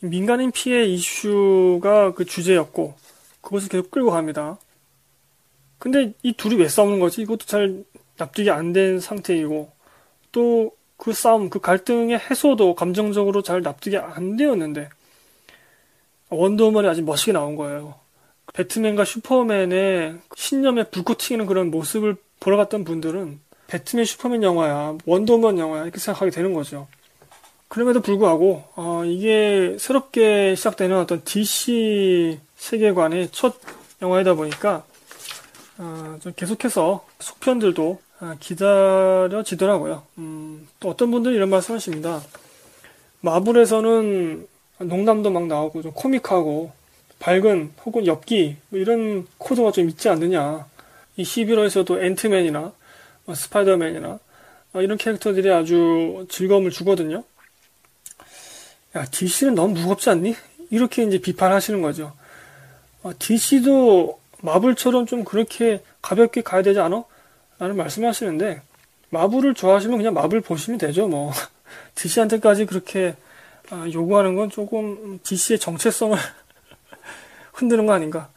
민간인 0.00 0.50
피해 0.50 0.86
이슈가 0.86 2.14
그 2.14 2.24
주제였고 2.24 2.94
그것을 3.42 3.68
계속 3.68 3.90
끌고 3.90 4.12
갑니다. 4.12 4.56
근데 5.78 6.14
이 6.22 6.32
둘이 6.32 6.54
왜 6.56 6.68
싸우는 6.68 7.00
거지? 7.00 7.20
이것도 7.20 7.44
잘 7.44 7.84
납득이 8.18 8.50
안 8.50 8.72
된 8.72 9.00
상태이고 9.00 9.70
또 10.32 10.78
그 10.98 11.12
싸움, 11.12 11.48
그 11.48 11.60
갈등의 11.60 12.18
해소도 12.18 12.74
감정적으로 12.74 13.40
잘 13.40 13.62
납득이 13.62 13.96
안 13.96 14.36
되었는데 14.36 14.90
원더우먼이 16.28 16.86
아주 16.88 17.02
멋있게 17.02 17.32
나온 17.32 17.56
거예요. 17.56 17.94
배트맨과 18.52 19.04
슈퍼맨의 19.04 20.18
신념에 20.34 20.84
불꽃 20.90 21.18
튀기는 21.18 21.46
그런 21.46 21.70
모습을 21.70 22.16
보러 22.40 22.56
갔던 22.56 22.84
분들은 22.84 23.40
배트맨 23.68 24.04
슈퍼맨 24.04 24.42
영화야, 24.42 24.98
원더우먼 25.06 25.58
영화야 25.58 25.84
이렇게 25.84 25.98
생각하게 26.00 26.32
되는 26.32 26.52
거죠. 26.52 26.88
그럼에도 27.68 28.00
불구하고 28.00 28.64
어, 28.74 29.04
이게 29.04 29.76
새롭게 29.78 30.56
시작되는 30.56 30.96
어떤 30.98 31.22
DC 31.22 32.40
세계관의 32.56 33.28
첫 33.30 33.54
영화이다 34.02 34.34
보니까 34.34 34.84
어, 35.76 36.18
좀 36.20 36.32
계속해서 36.34 37.06
속편들도 37.20 38.00
어, 38.00 38.07
기다려지더라고요. 38.40 40.02
음, 40.18 40.68
또 40.80 40.90
어떤 40.90 41.10
분들이 41.10 41.36
이런 41.36 41.50
말씀 41.50 41.74
하십니다. 41.74 42.20
마블에서는 43.20 44.46
농담도 44.78 45.30
막 45.30 45.46
나오고 45.46 45.82
좀 45.82 45.92
코믹하고 45.92 46.72
밝은 47.18 47.72
혹은 47.84 48.06
엽기 48.06 48.56
뭐 48.68 48.78
이런 48.78 49.26
코드가 49.38 49.72
좀 49.72 49.88
있지 49.88 50.08
않느냐. 50.08 50.66
이 51.16 51.22
11호에서도 51.22 52.02
앤트맨이나 52.02 52.72
뭐 53.24 53.34
스파이더맨이나 53.34 54.18
어, 54.72 54.82
이런 54.82 54.98
캐릭터들이 54.98 55.50
아주 55.50 56.26
즐거움을 56.28 56.70
주거든요. 56.70 57.24
야, 58.96 59.04
DC는 59.04 59.54
너무 59.54 59.74
무겁지 59.74 60.10
않니? 60.10 60.34
이렇게 60.70 61.04
이제 61.04 61.18
비판하시는 61.18 61.82
거죠. 61.82 62.12
어, 63.02 63.12
DC도 63.18 64.18
마블처럼 64.42 65.06
좀 65.06 65.24
그렇게 65.24 65.82
가볍게 66.00 66.42
가야 66.42 66.62
되지 66.62 66.80
않아? 66.80 67.04
라는 67.58 67.76
말씀하시는데, 67.76 68.62
마블을 69.10 69.54
좋아하시면 69.54 69.98
그냥 69.98 70.14
마블 70.14 70.40
보시면 70.40 70.78
되죠, 70.78 71.08
뭐. 71.08 71.32
DC한테까지 71.94 72.66
그렇게 72.66 73.16
아, 73.70 73.86
요구하는 73.92 74.34
건 74.34 74.48
조금 74.50 75.18
DC의 75.22 75.58
정체성을 75.58 76.16
흔드는 77.52 77.86
거 77.86 77.92
아닌가. 77.92 78.30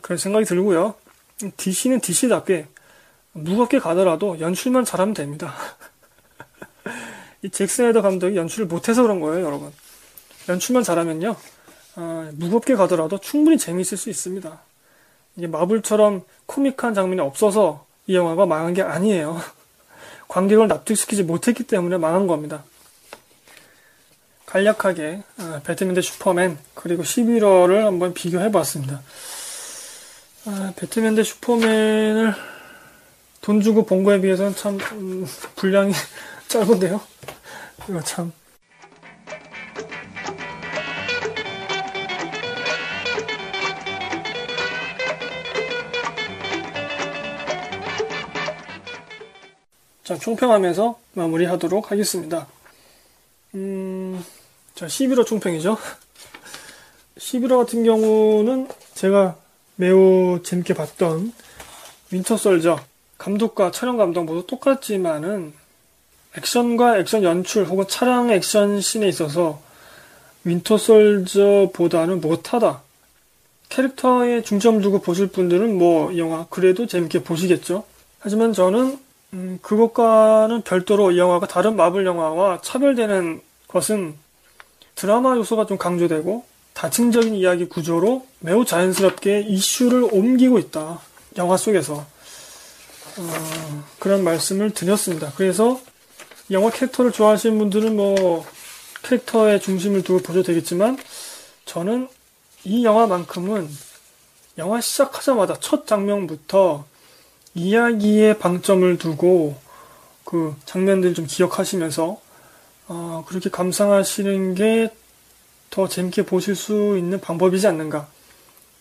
그런 0.00 0.16
생각이 0.16 0.46
들고요. 0.46 0.94
DC는 1.56 2.00
DC답게 2.00 2.68
무겁게 3.32 3.78
가더라도 3.78 4.38
연출만 4.40 4.84
잘하면 4.84 5.14
됩니다. 5.14 5.54
이 7.42 7.50
헤더 7.50 8.02
감독이 8.02 8.36
연출을 8.36 8.66
못해서 8.66 9.02
그런 9.02 9.20
거예요, 9.20 9.44
여러분. 9.44 9.72
연출만 10.48 10.82
잘하면요, 10.82 11.36
어, 11.96 12.30
무겁게 12.34 12.74
가더라도 12.74 13.18
충분히 13.18 13.58
재미있을 13.58 13.98
수 13.98 14.10
있습니다. 14.10 14.60
이게 15.36 15.46
마블처럼 15.46 16.22
코믹한 16.46 16.94
장면이 16.94 17.20
없어서 17.20 17.86
이 18.06 18.14
영화가 18.14 18.46
망한 18.46 18.74
게 18.74 18.82
아니에요. 18.82 19.40
관객을 20.28 20.68
납득시키지 20.68 21.22
못했기 21.22 21.64
때문에 21.64 21.98
망한 21.98 22.26
겁니다. 22.26 22.64
간략하게 24.46 25.22
어, 25.38 25.60
배트맨 25.64 25.94
대 25.94 26.02
슈퍼맨 26.02 26.58
그리고 26.74 27.02
11월을 27.02 27.84
한번 27.84 28.12
비교해 28.12 28.50
봤습니다. 28.52 29.00
아, 30.44 30.72
배트맨 30.76 31.14
대 31.14 31.22
슈퍼맨을 31.22 32.34
돈 33.40 33.60
주고 33.60 33.84
본 33.84 34.04
거에 34.04 34.20
비해서는 34.20 34.54
참 34.56 34.78
음, 34.92 35.26
분량이 35.56 35.92
짧은데요. 36.48 37.00
이거 37.88 38.00
참 38.02 38.32
자, 50.04 50.16
총평하면서 50.16 50.98
마무리하도록 51.14 51.92
하겠습니다. 51.92 52.48
음, 53.54 54.24
자, 54.74 54.86
11호 54.86 55.24
총평이죠. 55.24 55.78
11호 57.18 57.58
같은 57.58 57.84
경우는 57.84 58.66
제가 58.94 59.36
매우 59.76 60.40
재밌게 60.42 60.74
봤던 60.74 61.32
윈터 62.10 62.36
솔저 62.36 62.80
감독과 63.16 63.70
촬영 63.70 63.96
감독 63.96 64.24
모두 64.24 64.44
똑같지만은 64.46 65.52
액션과 66.36 66.98
액션 66.98 67.22
연출 67.22 67.64
혹은 67.66 67.86
차량 67.88 68.30
액션 68.30 68.80
씬에 68.80 69.06
있어서 69.06 69.60
윈터 70.44 70.78
솔저보다는 70.78 72.20
못하다. 72.20 72.82
캐릭터에 73.68 74.42
중점 74.42 74.80
두고 74.80 75.00
보실 75.00 75.28
분들은 75.28 75.78
뭐 75.78 76.16
영화 76.18 76.46
그래도 76.50 76.86
재밌게 76.86 77.22
보시겠죠. 77.22 77.84
하지만 78.18 78.52
저는 78.52 78.98
음, 79.34 79.58
그것과는 79.62 80.62
별도로 80.62 81.10
이 81.10 81.18
영화가 81.18 81.46
다른 81.46 81.74
마블 81.74 82.04
영화와 82.04 82.60
차별되는 82.60 83.40
것은 83.68 84.14
드라마 84.94 85.36
요소가 85.36 85.66
좀 85.66 85.78
강조되고 85.78 86.44
다층적인 86.74 87.34
이야기 87.34 87.66
구조로 87.66 88.26
매우 88.40 88.64
자연스럽게 88.64 89.40
이슈를 89.40 90.08
옮기고 90.12 90.58
있다. 90.58 91.00
영화 91.36 91.56
속에서. 91.56 91.94
어, 91.94 93.84
그런 93.98 94.24
말씀을 94.24 94.72
드렸습니다. 94.72 95.32
그래서 95.36 95.80
영화 96.50 96.70
캐릭터를 96.70 97.12
좋아하시는 97.12 97.58
분들은 97.58 97.96
뭐 97.96 98.44
캐릭터의 99.02 99.60
중심을 99.60 100.02
두고 100.02 100.20
보셔도 100.20 100.42
되겠지만 100.42 100.98
저는 101.64 102.08
이 102.64 102.84
영화만큼은 102.84 103.68
영화 104.58 104.80
시작하자마자 104.80 105.56
첫 105.60 105.86
장면부터 105.86 106.84
이야기에 107.54 108.38
방점을 108.38 108.98
두고 108.98 109.56
그 110.24 110.56
장면들 110.64 111.14
좀 111.14 111.26
기억하시면서 111.26 112.20
어, 112.88 113.24
그렇게 113.26 113.50
감상하시는 113.50 114.54
게 114.54 114.90
더 115.72 115.88
재밌게 115.88 116.26
보실 116.26 116.54
수 116.54 116.98
있는 116.98 117.18
방법이지 117.18 117.66
않는가 117.66 118.06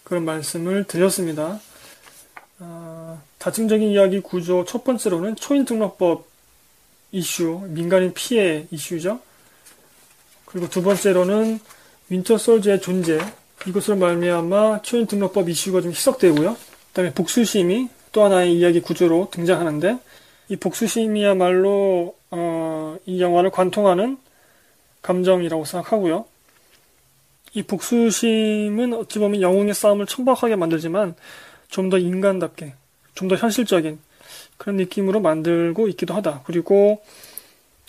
그런 0.03 0.25
말씀을 0.25 0.83
드렸습니다. 0.83 1.61
어, 2.59 3.21
다층적인 3.39 3.89
이야기 3.89 4.19
구조 4.19 4.65
첫 4.65 4.83
번째로는 4.83 5.37
초인 5.37 5.63
등록법 5.63 6.27
이슈, 7.13 7.63
민간인 7.69 8.13
피해 8.13 8.67
이슈죠. 8.71 9.21
그리고 10.45 10.67
두 10.67 10.83
번째로는 10.83 11.61
윈터 12.09 12.37
솔저의 12.37 12.81
존재 12.81 13.19
이것으로 13.65 13.95
말미암아 13.95 14.81
초인 14.81 15.07
등록법 15.07 15.47
이슈가 15.47 15.79
좀 15.79 15.91
희석되고요. 15.91 16.57
그다음에 16.89 17.13
복수심이 17.13 17.87
또 18.11 18.23
하나의 18.23 18.53
이야기 18.57 18.81
구조로 18.81 19.29
등장하는데 19.31 19.97
이 20.49 20.55
복수심이야말로 20.57 22.15
어, 22.31 22.97
이 23.05 23.21
영화를 23.21 23.51
관통하는 23.51 24.17
감정이라고 25.01 25.65
생각하고요. 25.65 26.25
이 27.53 27.63
복수심은 27.63 28.93
어찌 28.93 29.19
보면 29.19 29.41
영웅의 29.41 29.73
싸움을 29.73 30.05
천박하게 30.05 30.55
만들지만 30.55 31.15
좀 31.69 31.89
더 31.89 31.97
인간답게, 31.97 32.73
좀 33.15 33.27
더 33.29 33.35
현실적인 33.35 33.99
그런 34.57 34.75
느낌으로 34.75 35.19
만들고 35.21 35.87
있기도 35.89 36.13
하다. 36.13 36.43
그리고 36.45 37.01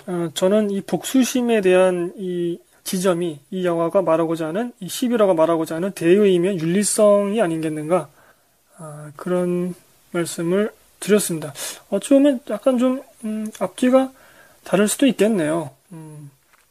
어, 0.06 0.30
저는 0.34 0.70
이 0.70 0.80
복수심에 0.80 1.60
대한 1.60 2.12
이 2.16 2.58
지점이 2.84 3.38
이 3.50 3.64
영화가 3.64 4.02
말하고자 4.02 4.48
하는 4.48 4.72
이 4.80 4.86
11화가 4.86 5.34
말하고자 5.36 5.76
하는 5.76 5.92
대의이면 5.92 6.58
윤리성이 6.58 7.40
아닌겠는가 7.40 8.08
어, 8.78 9.10
그런 9.16 9.74
말씀을 10.12 10.72
드렸습니다. 11.00 11.52
어찌 11.90 12.10
보면 12.10 12.40
약간 12.50 12.78
좀 12.78 13.02
음, 13.24 13.50
앞뒤가 13.58 14.12
다를 14.64 14.88
수도 14.88 15.06
있겠네요. 15.06 15.70
음, 15.92 16.30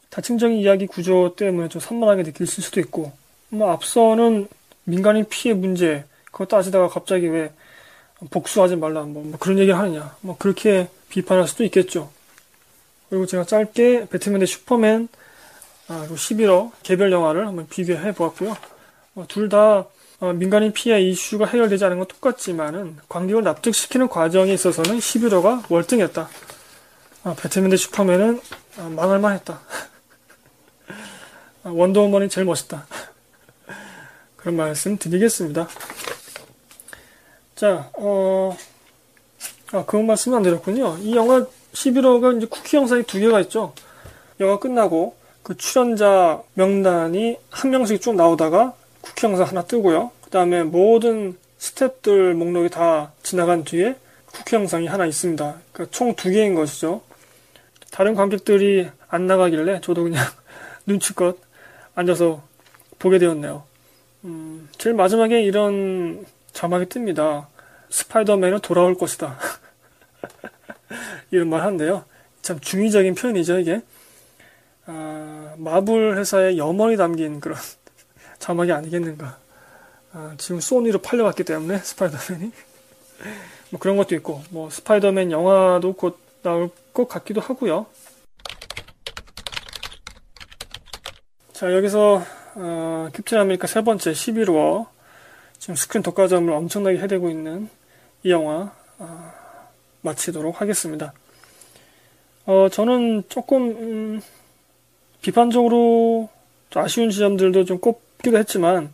다층적인 0.10 0.58
이야기 0.58 0.88
구조 0.88 1.36
때문에 1.36 1.70
좀 1.70 1.82
산만하게 1.82 2.24
느낄 2.24 2.48
수도 2.48 2.80
있고 2.80 3.12
뭐 3.50 3.72
앞서는 3.72 4.48
민간인 4.86 5.26
피해 5.30 5.54
문제 5.54 6.06
그거 6.26 6.46
따지다가 6.46 6.88
갑자기 6.88 7.28
왜 7.28 7.52
복수하지 8.30 8.76
말라 8.76 9.02
뭐, 9.02 9.24
뭐 9.24 9.40
그런 9.40 9.58
얘기를 9.58 9.78
하느냐 9.78 10.16
뭐 10.22 10.38
그렇게 10.38 10.90
비판할 11.10 11.48
수도 11.48 11.64
있겠죠. 11.66 12.10
그리고 13.10 13.26
제가 13.26 13.44
짧게 13.44 14.08
배트맨 14.10 14.40
대 14.40 14.46
슈퍼맨 14.46 15.10
아, 15.88 16.00
그리고 16.02 16.16
11호 16.16 16.72
개별 16.84 17.12
영화를 17.12 17.48
한번 17.48 17.68
비교해 17.68 18.14
보았고요. 18.14 18.56
어, 19.16 19.26
둘다 19.28 19.86
어, 20.22 20.34
민간인 20.34 20.72
피해 20.72 21.02
이슈가 21.02 21.48
해결되지 21.48 21.84
않은 21.86 21.98
건 21.98 22.08
똑같지만은 22.08 22.98
관객을 23.10 23.42
납득시키는 23.42 24.08
과정에 24.08 24.54
있어서는 24.54 25.00
11호가 25.00 25.64
월등했다. 25.68 26.30
아, 27.24 27.36
배트맨 27.36 27.72
대 27.72 27.76
슈퍼맨은 27.76 28.40
아, 28.78 28.90
망할만 28.90 29.34
했다. 29.34 29.62
아, 31.64 31.70
원더우먼이 31.70 32.30
제일 32.30 32.46
멋있다. 32.46 32.86
그런 34.38 34.58
말씀 34.58 34.96
드리겠습니다. 34.96 35.68
자, 37.56 37.90
어, 37.94 38.56
아, 39.72 39.86
그건 39.86 40.06
말씀 40.06 40.36
안 40.36 40.44
드렸군요. 40.44 41.00
이 41.00 41.16
영화 41.16 41.48
11호가 41.74 42.38
이제 42.38 42.46
쿠키 42.46 42.78
영상이 42.78 43.04
두 43.04 43.20
개가 43.20 43.40
있죠. 43.42 43.74
영화 44.40 44.60
끝나고 44.60 45.16
그 45.42 45.58
출연자 45.58 46.44
명단이 46.54 47.40
한 47.50 47.72
명씩 47.72 48.02
쭉 48.02 48.14
나오다가 48.14 48.76
쿠키 49.02 49.26
영상 49.26 49.48
하나 49.48 49.64
뜨고요. 49.64 50.12
그 50.24 50.30
다음에 50.30 50.64
모든 50.64 51.38
스탭들 51.60 52.34
목록이 52.34 52.70
다 52.70 53.12
지나간 53.24 53.64
뒤에 53.64 53.96
쿠키 54.26 54.56
영상이 54.56 54.88
하나 54.88 55.06
있습니다. 55.06 55.56
그러니까 55.74 55.96
총 55.96 56.16
두 56.16 56.30
개인 56.30 56.56
것이죠. 56.56 57.02
다른 57.92 58.16
관객들이 58.16 58.90
안 59.10 59.28
나가길래 59.28 59.82
저도 59.82 60.04
그냥 60.04 60.24
눈치껏 60.88 61.38
앉아서 61.96 62.42
보게 63.00 63.20
되었네요. 63.20 63.64
음, 64.24 64.70
제일 64.78 64.96
마지막에 64.96 65.42
이런 65.44 66.26
자막이 66.54 66.86
뜹니다. 66.86 67.48
스파이더맨은 67.90 68.60
돌아올 68.62 68.96
것이다. 68.96 69.38
이런 71.32 71.50
말 71.50 71.62
한데요. 71.62 72.06
참 72.42 72.60
중의적인 72.60 73.16
표현이죠, 73.16 73.60
이게. 73.60 73.82
아, 74.86 75.54
마블 75.58 76.18
회사의 76.18 76.58
염원이 76.58 76.98
담긴 76.98 77.40
그런 77.40 77.58
자막이 78.42 78.72
아니겠는가. 78.72 79.38
아, 80.14 80.34
지금 80.38 80.60
소니로 80.60 81.00
팔려왔기 81.00 81.44
때문에 81.44 81.78
스파이더맨이 81.78 82.52
뭐 83.70 83.80
그런 83.80 83.96
것도 83.96 84.16
있고 84.16 84.42
뭐 84.50 84.70
스파이더맨 84.70 85.32
영화도 85.32 85.94
곧 85.94 86.20
나올 86.42 86.70
것 86.92 87.08
같기도 87.08 87.40
하고요. 87.40 87.86
자 91.54 91.72
여기서 91.72 92.24
어, 92.56 93.10
캡틴 93.14 93.38
아메리카 93.38 93.68
세 93.68 93.82
번째 93.82 94.12
11호 94.12 94.88
지금 95.60 95.76
스크린 95.76 96.02
독과점을 96.02 96.52
엄청나게 96.52 96.98
해대고 96.98 97.30
있는 97.30 97.70
이 98.24 98.32
영화 98.32 98.74
어, 98.98 99.34
마치도록 100.02 100.60
하겠습니다. 100.60 101.14
어, 102.48 102.68
저는 102.70 103.24
조금 103.30 103.70
음, 103.70 104.22
비판적으로 105.22 106.28
아쉬운 106.74 107.12
지점들도 107.12 107.66
좀 107.66 107.80
꼽 107.80 108.11
기도 108.22 108.38
했지만 108.38 108.92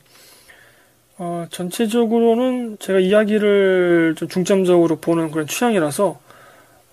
어, 1.17 1.47
전체적으로는 1.49 2.77
제가 2.79 2.99
이야기를 2.99 4.15
좀 4.17 4.27
중점적으로 4.27 4.97
보는 4.97 5.31
그런 5.31 5.47
취향이라서 5.47 6.19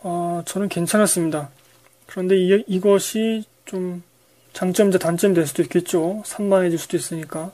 어, 0.03 0.43
저는 0.47 0.69
괜찮았습니다. 0.69 1.51
그런데 2.07 2.37
이, 2.37 2.65
이것이 2.67 3.45
좀 3.65 4.03
장점이자 4.53 4.99
단점이 4.99 5.35
될 5.35 5.47
수도 5.47 5.63
있겠죠. 5.63 6.23
산만해질 6.25 6.79
수도 6.79 6.97
있으니까 6.97 7.51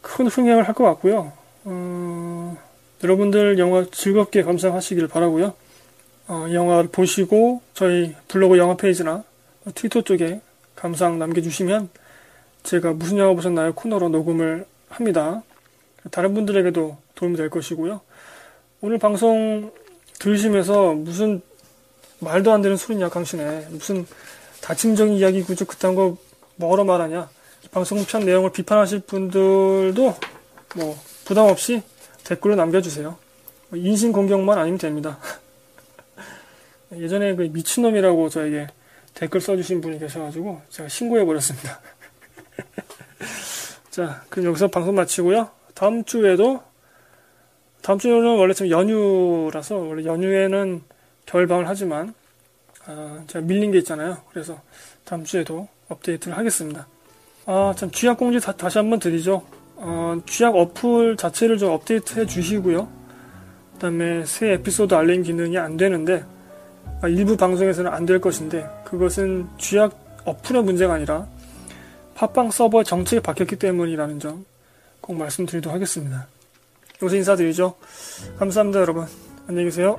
큰 0.00 0.26
흥행을 0.26 0.66
할 0.66 0.74
것 0.74 0.84
같고요. 0.84 1.32
어, 1.64 2.56
여러분들 3.02 3.58
영화 3.58 3.84
즐겁게 3.90 4.42
감상하시길 4.42 5.08
바라고요. 5.08 5.54
어, 6.26 6.46
영화를 6.52 6.88
보시고 6.90 7.60
저희 7.74 8.14
블로그 8.28 8.58
영화 8.58 8.76
페이지나 8.76 9.22
트위터 9.74 10.02
쪽에 10.02 10.40
감상 10.74 11.18
남겨주시면 11.18 11.88
제가 12.64 12.94
무슨 12.94 13.18
영화 13.18 13.34
보셨나요 13.34 13.74
코너로 13.74 14.08
녹음을 14.08 14.66
합니다. 14.88 15.42
다른 16.10 16.34
분들에게도 16.34 16.96
도움이 17.14 17.36
될 17.36 17.50
것이고요. 17.50 18.00
오늘 18.80 18.98
방송 18.98 19.72
들으시면서 20.18 20.94
무슨 20.94 21.42
말도 22.20 22.52
안 22.52 22.62
되는 22.62 22.76
소리냐 22.76 23.10
강신에 23.10 23.66
무슨 23.70 24.06
다층적인 24.62 25.14
이야기 25.14 25.42
구조 25.42 25.66
그딴 25.66 25.94
거 25.94 26.16
뭐하러 26.56 26.84
말하냐 26.84 27.28
방송 27.70 28.02
편 28.04 28.24
내용을 28.24 28.50
비판하실 28.50 29.00
분들도 29.00 30.16
뭐 30.76 30.98
부담 31.24 31.48
없이 31.48 31.82
댓글로 32.24 32.56
남겨주세요. 32.56 33.18
인신 33.74 34.12
공격만 34.12 34.58
아니면 34.58 34.78
됩니다. 34.78 35.18
예전에 36.96 37.34
그 37.34 37.42
미친놈이라고 37.42 38.30
저에게 38.30 38.68
댓글 39.14 39.40
써주신 39.40 39.80
분이 39.80 39.98
계셔가지고 39.98 40.62
제가 40.70 40.88
신고해버렸습니다. 40.88 41.80
자, 43.90 44.22
그럼 44.28 44.46
여기서 44.46 44.68
방송 44.68 44.94
마치고요. 44.94 45.48
다음 45.74 46.04
주에도 46.04 46.62
다음 47.82 47.98
주는 47.98 48.24
원래 48.36 48.54
좀 48.54 48.70
연휴라서 48.70 49.76
원래 49.76 50.04
연휴에는 50.04 50.82
겨울방을 51.26 51.68
하지만 51.68 52.14
아, 52.86 53.22
제가 53.26 53.44
밀린 53.44 53.72
게 53.72 53.78
있잖아요. 53.78 54.18
그래서 54.30 54.60
다음 55.04 55.24
주에도 55.24 55.68
업데이트를 55.88 56.36
하겠습니다. 56.36 56.86
아, 57.46 57.74
참 57.76 57.90
쥐약 57.90 58.18
공지 58.18 58.40
다, 58.40 58.68
시 58.68 58.78
한번 58.78 58.98
드리죠. 58.98 59.42
어, 59.76 60.20
쥐약 60.26 60.54
어플 60.54 61.16
자체를 61.16 61.58
좀 61.58 61.72
업데이트 61.72 62.18
해 62.18 62.26
주시고요. 62.26 62.88
그 63.74 63.78
다음에 63.78 64.24
새 64.24 64.52
에피소드 64.52 64.94
알림 64.94 65.22
기능이 65.22 65.58
안 65.58 65.76
되는데 65.76 66.24
아, 67.02 67.08
일부 67.08 67.36
방송에서는 67.36 67.90
안 67.92 68.06
될 68.06 68.20
것인데 68.20 68.66
그것은 68.84 69.46
쥐약 69.58 70.22
어플의 70.24 70.62
문제가 70.62 70.94
아니라 70.94 71.26
팟빵 72.14 72.50
서버 72.50 72.82
정책이 72.82 73.20
바뀌었기 73.22 73.56
때문이라는 73.56 74.20
점 74.20 74.54
꼭 75.04 75.18
말씀드리도록 75.18 75.74
하겠습니다. 75.74 76.26
여기서 77.02 77.16
인사드리죠. 77.16 77.74
감사합니다 78.38 78.80
여러분. 78.80 79.06
안녕히 79.46 79.66
계세요. 79.66 79.98